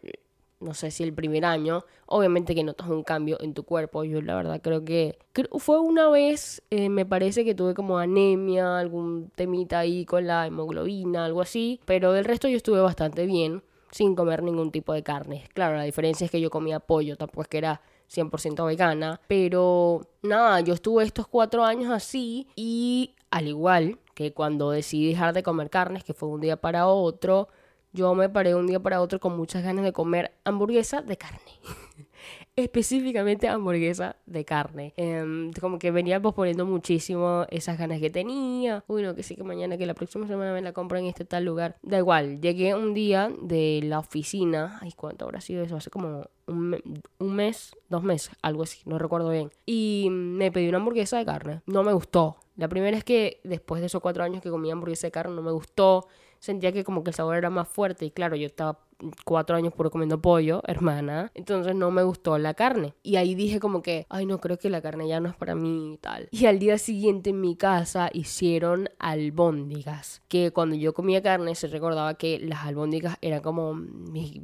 no 0.65 0.75
sé 0.75 0.91
si 0.91 1.03
el 1.03 1.13
primer 1.13 1.45
año, 1.45 1.85
obviamente 2.07 2.55
que 2.55 2.65
notas 2.65 2.89
un 2.89 3.05
cambio 3.05 3.37
en 3.41 3.55
tu 3.55 3.65
cuerpo. 3.65 4.05
Yo 4.05 4.21
la 4.23 4.35
verdad 4.35 4.61
creo 4.63 4.85
que, 4.85 5.19
fue 5.59 5.79
una 5.79 6.09
vez, 6.09 6.63
eh, 6.71 6.89
me 6.89 7.07
parece 7.07 7.45
que 7.45 7.55
tuve 7.55 7.75
como 7.75 7.99
anemia, 7.99 8.79
algún 8.79 9.31
temita 9.37 9.81
ahí 9.81 10.05
con 10.05 10.27
la 10.27 10.47
hemoglobina, 10.47 11.27
algo 11.27 11.43
así, 11.43 11.81
pero 11.85 12.13
del 12.13 12.25
resto 12.25 12.49
yo 12.49 12.57
estuve 12.57 12.81
bastante 12.81 13.27
bien, 13.27 13.63
sin 13.91 14.17
comer 14.17 14.43
ningún 14.43 14.73
tipo 14.73 14.93
de 14.93 15.03
carne. 15.03 15.45
Claro, 15.55 15.77
la 15.77 15.85
diferencia 15.85 16.25
es 16.25 16.31
que 16.31 16.41
yo 16.41 16.51
comía 16.51 16.81
pollo, 16.81 17.17
tampoco 17.17 17.43
es 17.43 17.49
que 17.49 17.59
era 17.59 17.81
100% 18.09 18.67
vegana, 18.67 19.21
pero 19.29 20.01
nada, 20.23 20.61
yo 20.61 20.75
estuve 20.75 21.05
estos 21.05 21.27
cuatro 21.29 21.65
años 21.65 21.93
así 21.93 22.47
y 22.57 23.15
al 23.31 23.49
igual 23.49 23.99
que 24.15 24.33
cuando 24.33 24.71
decidí 24.71 25.09
dejar 25.09 25.35
de 25.35 25.43
comer 25.43 25.71
carnes, 25.71 26.05
que 26.05 26.15
fue 26.15 26.29
un 26.29 26.41
día 26.41 26.57
para 26.57 26.87
otro, 26.87 27.49
yo 27.95 28.13
me 28.17 28.29
paré 28.29 28.57
un 28.57 28.67
día 28.67 28.81
para 28.81 29.01
otro 29.01 29.21
con 29.21 29.37
muchas 29.37 29.63
ganas 29.63 29.85
de 29.85 29.93
comer 29.93 30.33
hamburguesa 30.43 31.01
de 31.01 31.17
carne. 31.17 31.39
Específicamente 32.57 33.49
hamburguesa 33.49 34.17
de 34.27 34.45
carne. 34.45 34.95
Em, 34.97 35.53
como 35.53 35.79
que 35.79 35.93
venía 35.93 36.21
posponiendo 36.21 36.67
muchísimo 36.67 37.47
esas 37.51 37.79
ganas 37.79 38.01
que 38.01 38.11
tenía. 38.11 38.83
Uy, 38.89 39.03
no, 39.03 39.15
que 39.15 39.23
sí 39.23 39.37
que 39.37 39.45
mañana, 39.45 39.79
que 39.79 39.87
la 39.87 39.95
próxima 39.95 40.27
semana 40.27 40.53
me 40.53 40.61
la 40.61 40.73
compro 40.73 40.99
en 40.99 41.07
este 41.07 41.25
tal 41.25 41.45
lugar. 41.45 41.77
Da 41.83 41.99
igual, 41.99 42.41
llegué 42.41 42.75
un 42.75 42.95
día 42.95 43.31
de 43.41 43.81
la 43.85 44.01
oficina. 44.01 44.79
Ay, 44.83 44.93
¿cuánto 44.97 45.25
habrá 45.25 45.41
sido 45.41 45.63
eso? 45.63 45.77
Hace 45.77 45.91
como 45.91 46.29
un, 46.49 46.77
un 47.19 47.35
mes, 47.37 47.77
dos 47.89 48.03
meses, 48.03 48.35
algo 48.43 48.65
así, 48.65 48.81
no 48.87 48.99
recuerdo 48.99 49.31
bien. 49.31 49.53
Y 49.67 50.09
me 50.11 50.51
pedí 50.51 50.69
una 50.69 50.79
hamburguesa 50.79 51.17
de 51.17 51.25
carne. 51.25 51.63
No 51.67 51.85
me 51.85 51.93
gustó. 51.93 52.39
La 52.57 52.69
primera 52.69 52.97
es 52.97 53.05
que 53.05 53.41
después 53.45 53.81
de 53.81 53.87
esos 53.87 54.03
cuatro 54.03 54.25
años 54.25 54.43
que 54.43 54.51
comía 54.51 54.73
hamburguesa 54.73 55.07
de 55.07 55.13
carne 55.13 55.35
no 55.37 55.43
me 55.43 55.53
gustó 55.53 56.09
sentía 56.45 56.73
que 56.73 56.85
como 56.85 57.03
que 57.03 57.11
el 57.11 57.15
sabor 57.15 57.37
era 57.37 57.51
más 57.51 57.69
fuerte 57.69 58.05
y 58.05 58.11
claro, 58.11 58.37
yo 58.37 58.47
estaba 58.47 58.81
cuatro 59.25 59.57
años 59.57 59.73
puro 59.73 59.91
comiendo 59.91 60.21
pollo, 60.21 60.63
hermana. 60.67 61.31
Entonces 61.35 61.75
no 61.75 61.91
me 61.91 62.03
gustó 62.03 62.39
la 62.39 62.55
carne. 62.55 62.95
Y 63.03 63.17
ahí 63.17 63.35
dije 63.35 63.61
como 63.61 63.83
que, 63.83 64.07
ay 64.09 64.27
no, 64.27 64.41
creo 64.41 64.59
que 64.59 64.71
la 64.71 64.83
carne 64.83 65.09
ya 65.09 65.21
no 65.21 65.29
es 65.29 65.37
para 65.37 65.55
mí 65.55 65.95
y 65.95 65.97
tal. 65.99 66.29
Y 66.31 66.47
al 66.47 66.59
día 66.59 66.79
siguiente 66.79 67.31
en 67.31 67.41
mi 67.41 67.57
casa 67.57 68.11
hicieron 68.13 68.89
albóndigas. 68.99 70.23
Que 70.29 70.51
cuando 70.51 70.77
yo 70.77 70.95
comía 70.95 71.23
carne 71.23 71.55
se 71.55 71.69
recordaba 71.69 72.15
que 72.15 72.39
las 72.39 72.65
albóndigas 72.65 73.17
eran 73.21 73.41
como 73.41 73.75
mi, 73.75 74.43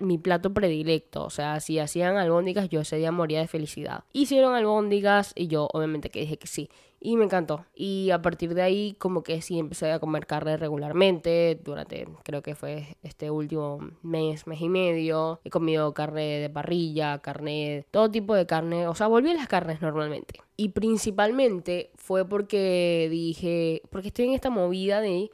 mi 0.00 0.18
plato 0.18 0.52
predilecto. 0.52 1.24
O 1.24 1.30
sea, 1.30 1.60
si 1.60 1.78
hacían 1.78 2.16
albóndigas 2.16 2.68
yo 2.68 2.80
ese 2.80 2.96
día 2.96 3.12
moría 3.12 3.40
de 3.40 3.48
felicidad. 3.48 4.04
Hicieron 4.12 4.54
albóndigas 4.54 5.32
y 5.34 5.48
yo 5.48 5.68
obviamente 5.72 6.10
que 6.10 6.20
dije 6.20 6.38
que 6.38 6.46
sí 6.46 6.70
y 7.00 7.16
me 7.16 7.24
encantó. 7.24 7.64
Y 7.74 8.10
a 8.10 8.20
partir 8.20 8.54
de 8.54 8.62
ahí 8.62 8.94
como 8.98 9.22
que 9.22 9.40
sí 9.40 9.58
empecé 9.58 9.90
a 9.90 9.98
comer 9.98 10.26
carne 10.26 10.56
regularmente 10.56 11.58
durante 11.64 12.06
creo 12.22 12.42
que 12.42 12.54
fue 12.54 12.96
este 13.02 13.30
último 13.30 13.49
mes, 14.02 14.46
mes 14.46 14.60
y 14.60 14.68
medio. 14.68 15.40
He 15.44 15.50
comido 15.50 15.92
carne 15.94 16.40
de 16.40 16.50
parrilla, 16.50 17.18
carne, 17.18 17.86
todo 17.90 18.10
tipo 18.10 18.34
de 18.34 18.46
carne, 18.46 18.86
o 18.86 18.94
sea, 18.94 19.06
volví 19.06 19.30
a 19.30 19.34
las 19.34 19.48
carnes 19.48 19.80
normalmente. 19.80 20.40
Y 20.56 20.70
principalmente 20.70 21.90
fue 21.96 22.28
porque 22.28 23.08
dije, 23.10 23.82
porque 23.90 24.08
estoy 24.08 24.26
en 24.26 24.34
esta 24.34 24.50
movida 24.50 25.00
de 25.00 25.30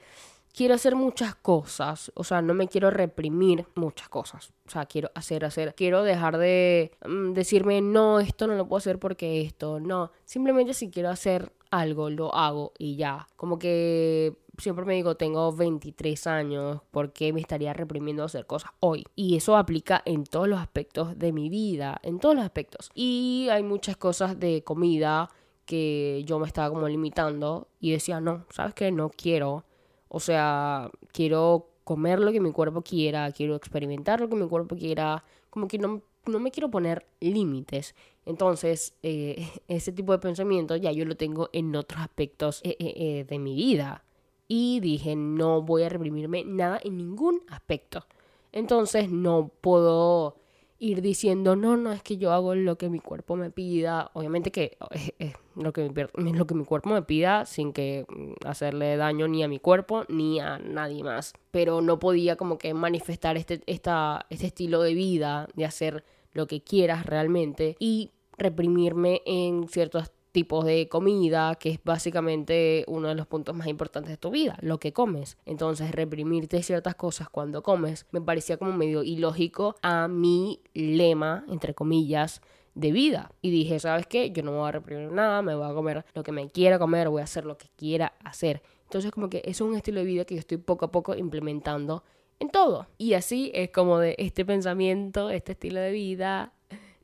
quiero 0.55 0.75
hacer 0.75 0.97
muchas 0.97 1.35
cosas, 1.35 2.11
o 2.15 2.25
sea, 2.25 2.41
no 2.41 2.55
me 2.55 2.67
quiero 2.67 2.91
reprimir 2.91 3.67
muchas 3.75 4.09
cosas, 4.09 4.53
o 4.67 4.71
sea, 4.71 4.87
quiero 4.87 5.11
hacer, 5.15 5.45
hacer, 5.45 5.75
quiero 5.75 6.03
dejar 6.03 6.39
de 6.39 6.93
mm, 7.07 7.33
decirme, 7.35 7.83
no, 7.83 8.21
esto 8.21 8.47
no 8.47 8.55
lo 8.55 8.67
puedo 8.67 8.79
hacer 8.79 8.99
porque 8.99 9.43
esto, 9.43 9.81
no, 9.81 10.13
simplemente 10.25 10.73
si 10.73 10.91
quiero 10.91 11.11
hacer 11.11 11.53
algo, 11.71 12.11
lo 12.11 12.35
hago 12.35 12.73
y 12.79 12.97
ya. 12.97 13.29
Como 13.37 13.59
que 13.59 14.35
siempre 14.59 14.85
me 14.85 14.95
digo, 14.95 15.17
tengo 15.17 15.53
23 15.53 16.27
años, 16.27 16.81
¿por 16.91 17.13
qué 17.13 17.33
me 17.33 17.41
estaría 17.41 17.73
reprimiendo 17.73 18.25
hacer 18.25 18.47
cosas 18.47 18.71
hoy? 18.81 19.05
Y 19.15 19.37
eso 19.37 19.57
aplica 19.57 20.03
en 20.05 20.25
todos 20.25 20.49
los 20.49 20.61
aspectos 20.61 21.19
de 21.19 21.33
mi 21.33 21.49
vida, 21.49 21.99
en 22.03 22.19
todos 22.19 22.35
los 22.35 22.45
aspectos. 22.45 22.91
Y 22.95 23.49
hay 23.51 23.63
muchas 23.63 23.97
cosas 23.97 24.39
de 24.39 24.63
comida 24.65 25.31
que 25.65 26.23
yo 26.27 26.39
me 26.39 26.47
estaba 26.47 26.71
como 26.71 26.89
limitando 26.89 27.69
y 27.81 27.93
decía, 27.93 28.21
no, 28.21 28.45
¿sabes 28.51 28.75
qué? 28.75 28.93
No 28.93 29.11
quiero. 29.11 29.65
O 30.09 30.21
sea, 30.21 30.91
quiero 31.13 31.71
comer 31.85 32.21
lo 32.21 32.33
que 32.33 32.41
mi 32.41 32.53
cuerpo 32.53 32.83
quiera, 32.83 33.31
quiero 33.33 33.57
experimentar 33.57 34.21
lo 34.21 34.29
que 34.29 34.37
mi 34.37 34.49
cuerpo 34.49 34.77
quiera, 34.77 35.25
como 35.51 35.69
que 35.69 35.79
no 35.79 36.03
no 36.29 36.41
me 36.41 36.51
quiero 36.51 36.71
poner 36.71 37.07
límites. 37.21 37.95
Entonces, 38.25 38.95
eh, 39.03 39.49
ese 39.69 39.93
tipo 39.93 40.13
de 40.13 40.19
pensamiento 40.19 40.77
ya 40.77 40.93
yo 40.93 41.05
lo 41.05 41.17
tengo 41.17 41.49
en 41.53 41.75
otros 41.75 42.01
aspectos 42.01 42.61
eh, 42.65 42.77
eh, 42.79 43.25
de 43.29 43.39
mi 43.39 43.55
vida. 43.55 44.05
Y 44.49 44.81
dije, 44.81 45.17
no 45.17 45.63
voy 45.63 45.83
a 45.83 45.89
reprimirme 45.89 46.45
nada 46.45 46.81
en 46.83 46.97
ningún 46.97 47.43
aspecto. 47.49 48.07
Entonces, 48.53 49.11
no 49.11 49.51
puedo 49.61 50.37
ir 50.79 51.01
diciendo, 51.01 51.57
no, 51.57 51.77
no, 51.77 51.93
es 51.93 52.03
que 52.03 52.19
yo 52.19 52.33
hago 52.33 52.55
lo 52.55 52.77
que 52.77 52.89
mi 52.89 53.01
cuerpo 53.01 53.37
me 53.37 53.51
pida. 53.51 54.11
Obviamente 54.15 54.51
que 54.51 54.77
es, 55.19 55.33
lo, 55.55 55.73
que 55.73 55.91
lo 56.15 56.47
que 56.47 56.55
mi 56.55 56.65
cuerpo 56.65 56.91
me 56.91 57.03
pida 57.03 57.47
sin 57.47 57.73
que 57.73 58.05
mm, 58.09 58.47
hacerle 58.47 58.97
daño 58.97 59.27
ni 59.29 59.43
a 59.43 59.49
mi 59.49 59.59
cuerpo 59.59 60.05
ni 60.09 60.41
a 60.41 60.59
nadie 60.59 61.03
más. 61.03 61.33
Pero 61.51 61.81
no 61.81 61.99
podía 61.99 62.37
como 62.37 62.59
que 62.59 62.75
manifestar 62.75 63.37
este, 63.37 63.63
esta, 63.67 64.27
este 64.31 64.47
estilo 64.47 64.83
de 64.83 64.95
vida, 64.95 65.49
de 65.55 65.65
hacer 65.65 66.05
lo 66.33 66.47
que 66.47 66.63
quieras 66.63 67.07
realmente 67.07 67.77
y 67.79 68.11
reprimirme 68.37 69.23
en 69.25 69.69
ciertos 69.69 70.13
tipos 70.37 70.67
de 70.67 70.87
comida, 70.87 71.55
que 71.55 71.71
es 71.71 71.81
básicamente 71.83 72.85
uno 72.89 73.09
de 73.09 73.15
los 73.15 73.27
puntos 73.27 73.57
más 73.57 73.69
importantes 73.69 74.11
de 74.11 74.19
tu 74.19 74.29
vida, 74.29 74.59
lo 74.61 74.79
que 74.79 74.93
comes. 74.93 75.39
Entonces, 75.47 75.93
reprimirte 75.93 76.63
ciertas 76.63 76.95
cosas 76.95 77.31
cuando 77.31 77.63
comes 77.63 78.05
me 78.11 78.21
parecía 78.21 78.59
como 78.59 78.75
medio 78.75 79.03
ilógico 79.03 79.77
a 79.81 80.09
mi 80.09 80.61
lema, 80.75 81.47
entre 81.49 81.73
comillas, 81.73 82.43
de 82.75 82.93
vida. 82.93 83.33
Y 83.41 83.49
dije, 83.51 83.81
¿sabes 83.81 84.07
qué? 84.07 84.31
Yo 84.31 84.43
no 84.43 84.51
me 84.51 84.59
voy 84.59 84.69
a 84.69 84.73
reprimir 84.73 85.11
nada, 85.11 85.41
me 85.41 85.55
voy 85.55 85.71
a 85.71 85.73
comer 85.73 86.05
lo 86.13 86.23
que 86.23 86.33
me 86.33 86.51
quiera 86.51 86.79
comer, 86.79 87.09
voy 87.09 87.23
a 87.23 87.25
hacer 87.25 87.47
lo 87.47 87.57
que 87.57 87.69
quiera 87.75 88.13
hacer. 88.23 88.63
Entonces, 88.83 89.13
como 89.13 89.31
que 89.31 89.41
es 89.43 89.63
un 89.63 89.75
estilo 89.75 90.01
de 90.01 90.05
vida 90.05 90.27
que 90.27 90.35
yo 90.35 90.41
estoy 90.41 90.59
poco 90.59 90.85
a 90.85 90.93
poco 90.93 91.15
implementando 91.15 92.05
en 92.41 92.51
todo. 92.51 92.89
Y 92.99 93.15
así 93.15 93.51
es 93.55 93.71
como 93.71 94.01
de 94.01 94.17
este 94.19 94.45
pensamiento, 94.45 95.31
este 95.31 95.53
estilo 95.53 95.81
de 95.81 95.93
vida, 95.93 96.53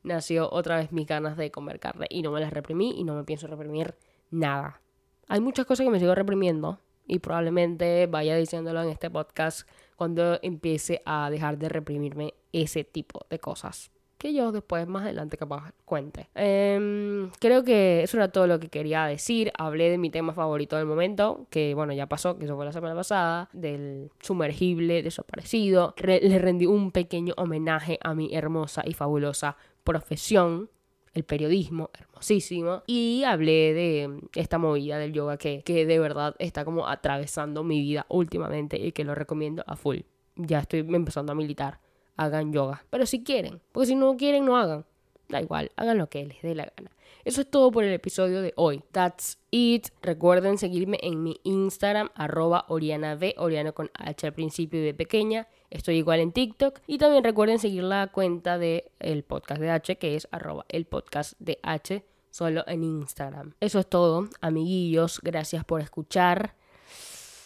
nació 0.03 0.51
otra 0.51 0.77
vez 0.77 0.93
mis 0.93 1.07
ganas 1.07 1.37
de 1.37 1.51
comer 1.51 1.81
carne 1.81 2.07
y 2.11 2.23
no 2.23 2.31
me 2.31 2.41
las 2.41 2.53
reprimí 2.53 2.95
y 2.99 3.05
no 3.05 3.15
me 3.15 3.25
pienso 3.25 3.47
reprimir 3.47 3.95
nada. 4.31 4.81
Hay 5.29 5.41
muchas 5.41 5.67
cosas 5.67 5.85
que 5.85 5.91
me 5.91 6.01
sigo 6.01 6.15
reprimiendo 6.15 6.79
y 7.07 7.19
probablemente 7.19 8.07
vaya 8.07 8.37
diciéndolo 8.37 8.83
en 8.83 8.89
este 8.89 9.11
podcast 9.11 9.69
cuando 9.97 10.39
empiece 10.43 11.03
a 11.05 11.31
dejar 11.31 11.59
de 11.59 11.69
reprimirme 11.69 12.35
ese 12.53 12.85
tipo 12.85 13.27
de 13.31 13.39
cosas 13.39 13.91
que 14.23 14.33
yo 14.33 14.53
después 14.53 14.87
más 14.87 15.03
adelante 15.03 15.37
capaz 15.37 15.73
cuente. 15.85 16.29
Em, 16.37 17.29
creo 17.41 17.65
que 17.65 18.05
eso 18.05 18.17
era 18.17 18.29
todo 18.29 18.47
lo 18.47 18.61
que 18.61 18.69
quería 18.69 19.05
decir. 19.07 19.51
Hablé 19.59 19.91
de 19.91 19.99
mi 19.99 20.11
tema 20.11 20.33
favorito 20.33 20.77
del 20.77 20.87
momento, 20.87 21.49
que 21.51 21.75
bueno, 21.75 21.93
ya 21.93 22.07
pasó, 22.07 22.39
que 22.39 22.45
eso 22.45 22.55
fue 22.55 22.65
la 22.65 22.73
semana 22.73 22.95
pasada, 22.95 23.49
del 23.53 24.13
sumergible 24.21 25.03
desaparecido. 25.03 25.97
le 25.97 26.39
rendí 26.39 26.67
un 26.67 26.93
pequeño 26.93 27.35
homenaje 27.37 27.99
a 28.01 28.15
mi 28.15 28.33
hermosa 28.33 28.85
y 28.87 28.95
fabulosa 28.95 29.57
profesión, 29.85 30.71
el 31.15 31.25
periodismo, 31.25 31.91
hermosísimo. 31.99 32.83
Y 32.87 33.23
hablé 33.25 33.75
de 33.75 34.21
esta 34.35 34.59
movida 34.59 34.99
del 34.99 35.13
yoga 35.13 35.37
que, 35.37 35.63
que 35.63 35.87
de 35.87 35.99
verdad 35.99 36.35
está 36.39 36.65
como 36.65 36.89
atravesando 36.89 37.63
mi 37.65 37.81
vida 37.81 38.07
últimamente 38.09 38.79
y 38.79 38.93
que 38.93 39.05
lo 39.05 39.15
recomiendo 39.15 39.63
a 39.67 39.77
full. 39.77 40.01
Ya 40.37 40.61
estoy 40.61 40.81
empezando 40.81 41.33
a 41.33 41.35
militar 41.35 41.81
hagan 42.17 42.53
yoga. 42.53 42.85
Pero 42.91 43.07
si 43.07 43.23
quieren, 43.23 43.61
porque 43.73 43.87
si 43.87 43.95
no 43.95 44.17
quieren, 44.17 44.45
no 44.45 44.57
hagan. 44.57 44.85
Da 45.33 45.41
igual, 45.41 45.73
hagan 45.77 45.97
lo 45.97 46.11
que 46.11 46.27
les 46.27 46.43
dé 46.43 46.55
la 46.55 46.71
gana. 46.77 46.91
Eso 47.25 47.41
es 47.41 47.51
todo 47.51 47.71
por 47.71 47.85
el 47.85 47.93
episodio 47.95 48.43
de 48.43 48.53
hoy. 48.55 48.83
That's 48.93 49.39
it. 49.51 49.87
Recuerden 50.03 50.59
seguirme 50.59 50.99
en 51.01 51.23
mi 51.23 51.41
Instagram, 51.43 52.11
arroba 52.15 52.67
Oriana 52.69 53.15
B, 53.15 53.35
Oriana 53.39 53.73
con 53.73 53.91
H 53.95 54.27
al 54.27 54.35
principio 54.35 54.81
y 54.81 54.85
de 54.85 54.93
pequeña. 54.93 55.49
Estoy 55.71 55.97
igual 55.97 56.21
en 56.21 56.33
TikTok. 56.33 56.81
Y 56.87 56.99
también 56.99 57.25
recuerden 57.25 57.59
seguir 57.59 57.85
la 57.85 58.09
cuenta 58.09 58.59
del 58.59 58.85
el 59.01 59.25
podcast 59.25 59.59
de 59.59 59.71
H, 59.71 59.97
que 59.97 60.17
es 60.17 60.29
arroba 60.33 60.67
el 60.69 60.85
podcast 60.85 61.33
de 61.39 61.59
H, 61.63 62.05
solo 62.31 62.63
en 62.67 62.85
Instagram. 62.85 63.55
Eso 63.59 63.79
es 63.79 63.89
todo, 63.89 64.29
amiguillos. 64.43 65.19
Gracias 65.23 65.65
por 65.65 65.81
escuchar. 65.81 66.57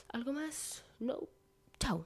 ¿Algo 0.08 0.32
más? 0.32 0.82
No. 0.98 1.20
Chao. 1.78 2.04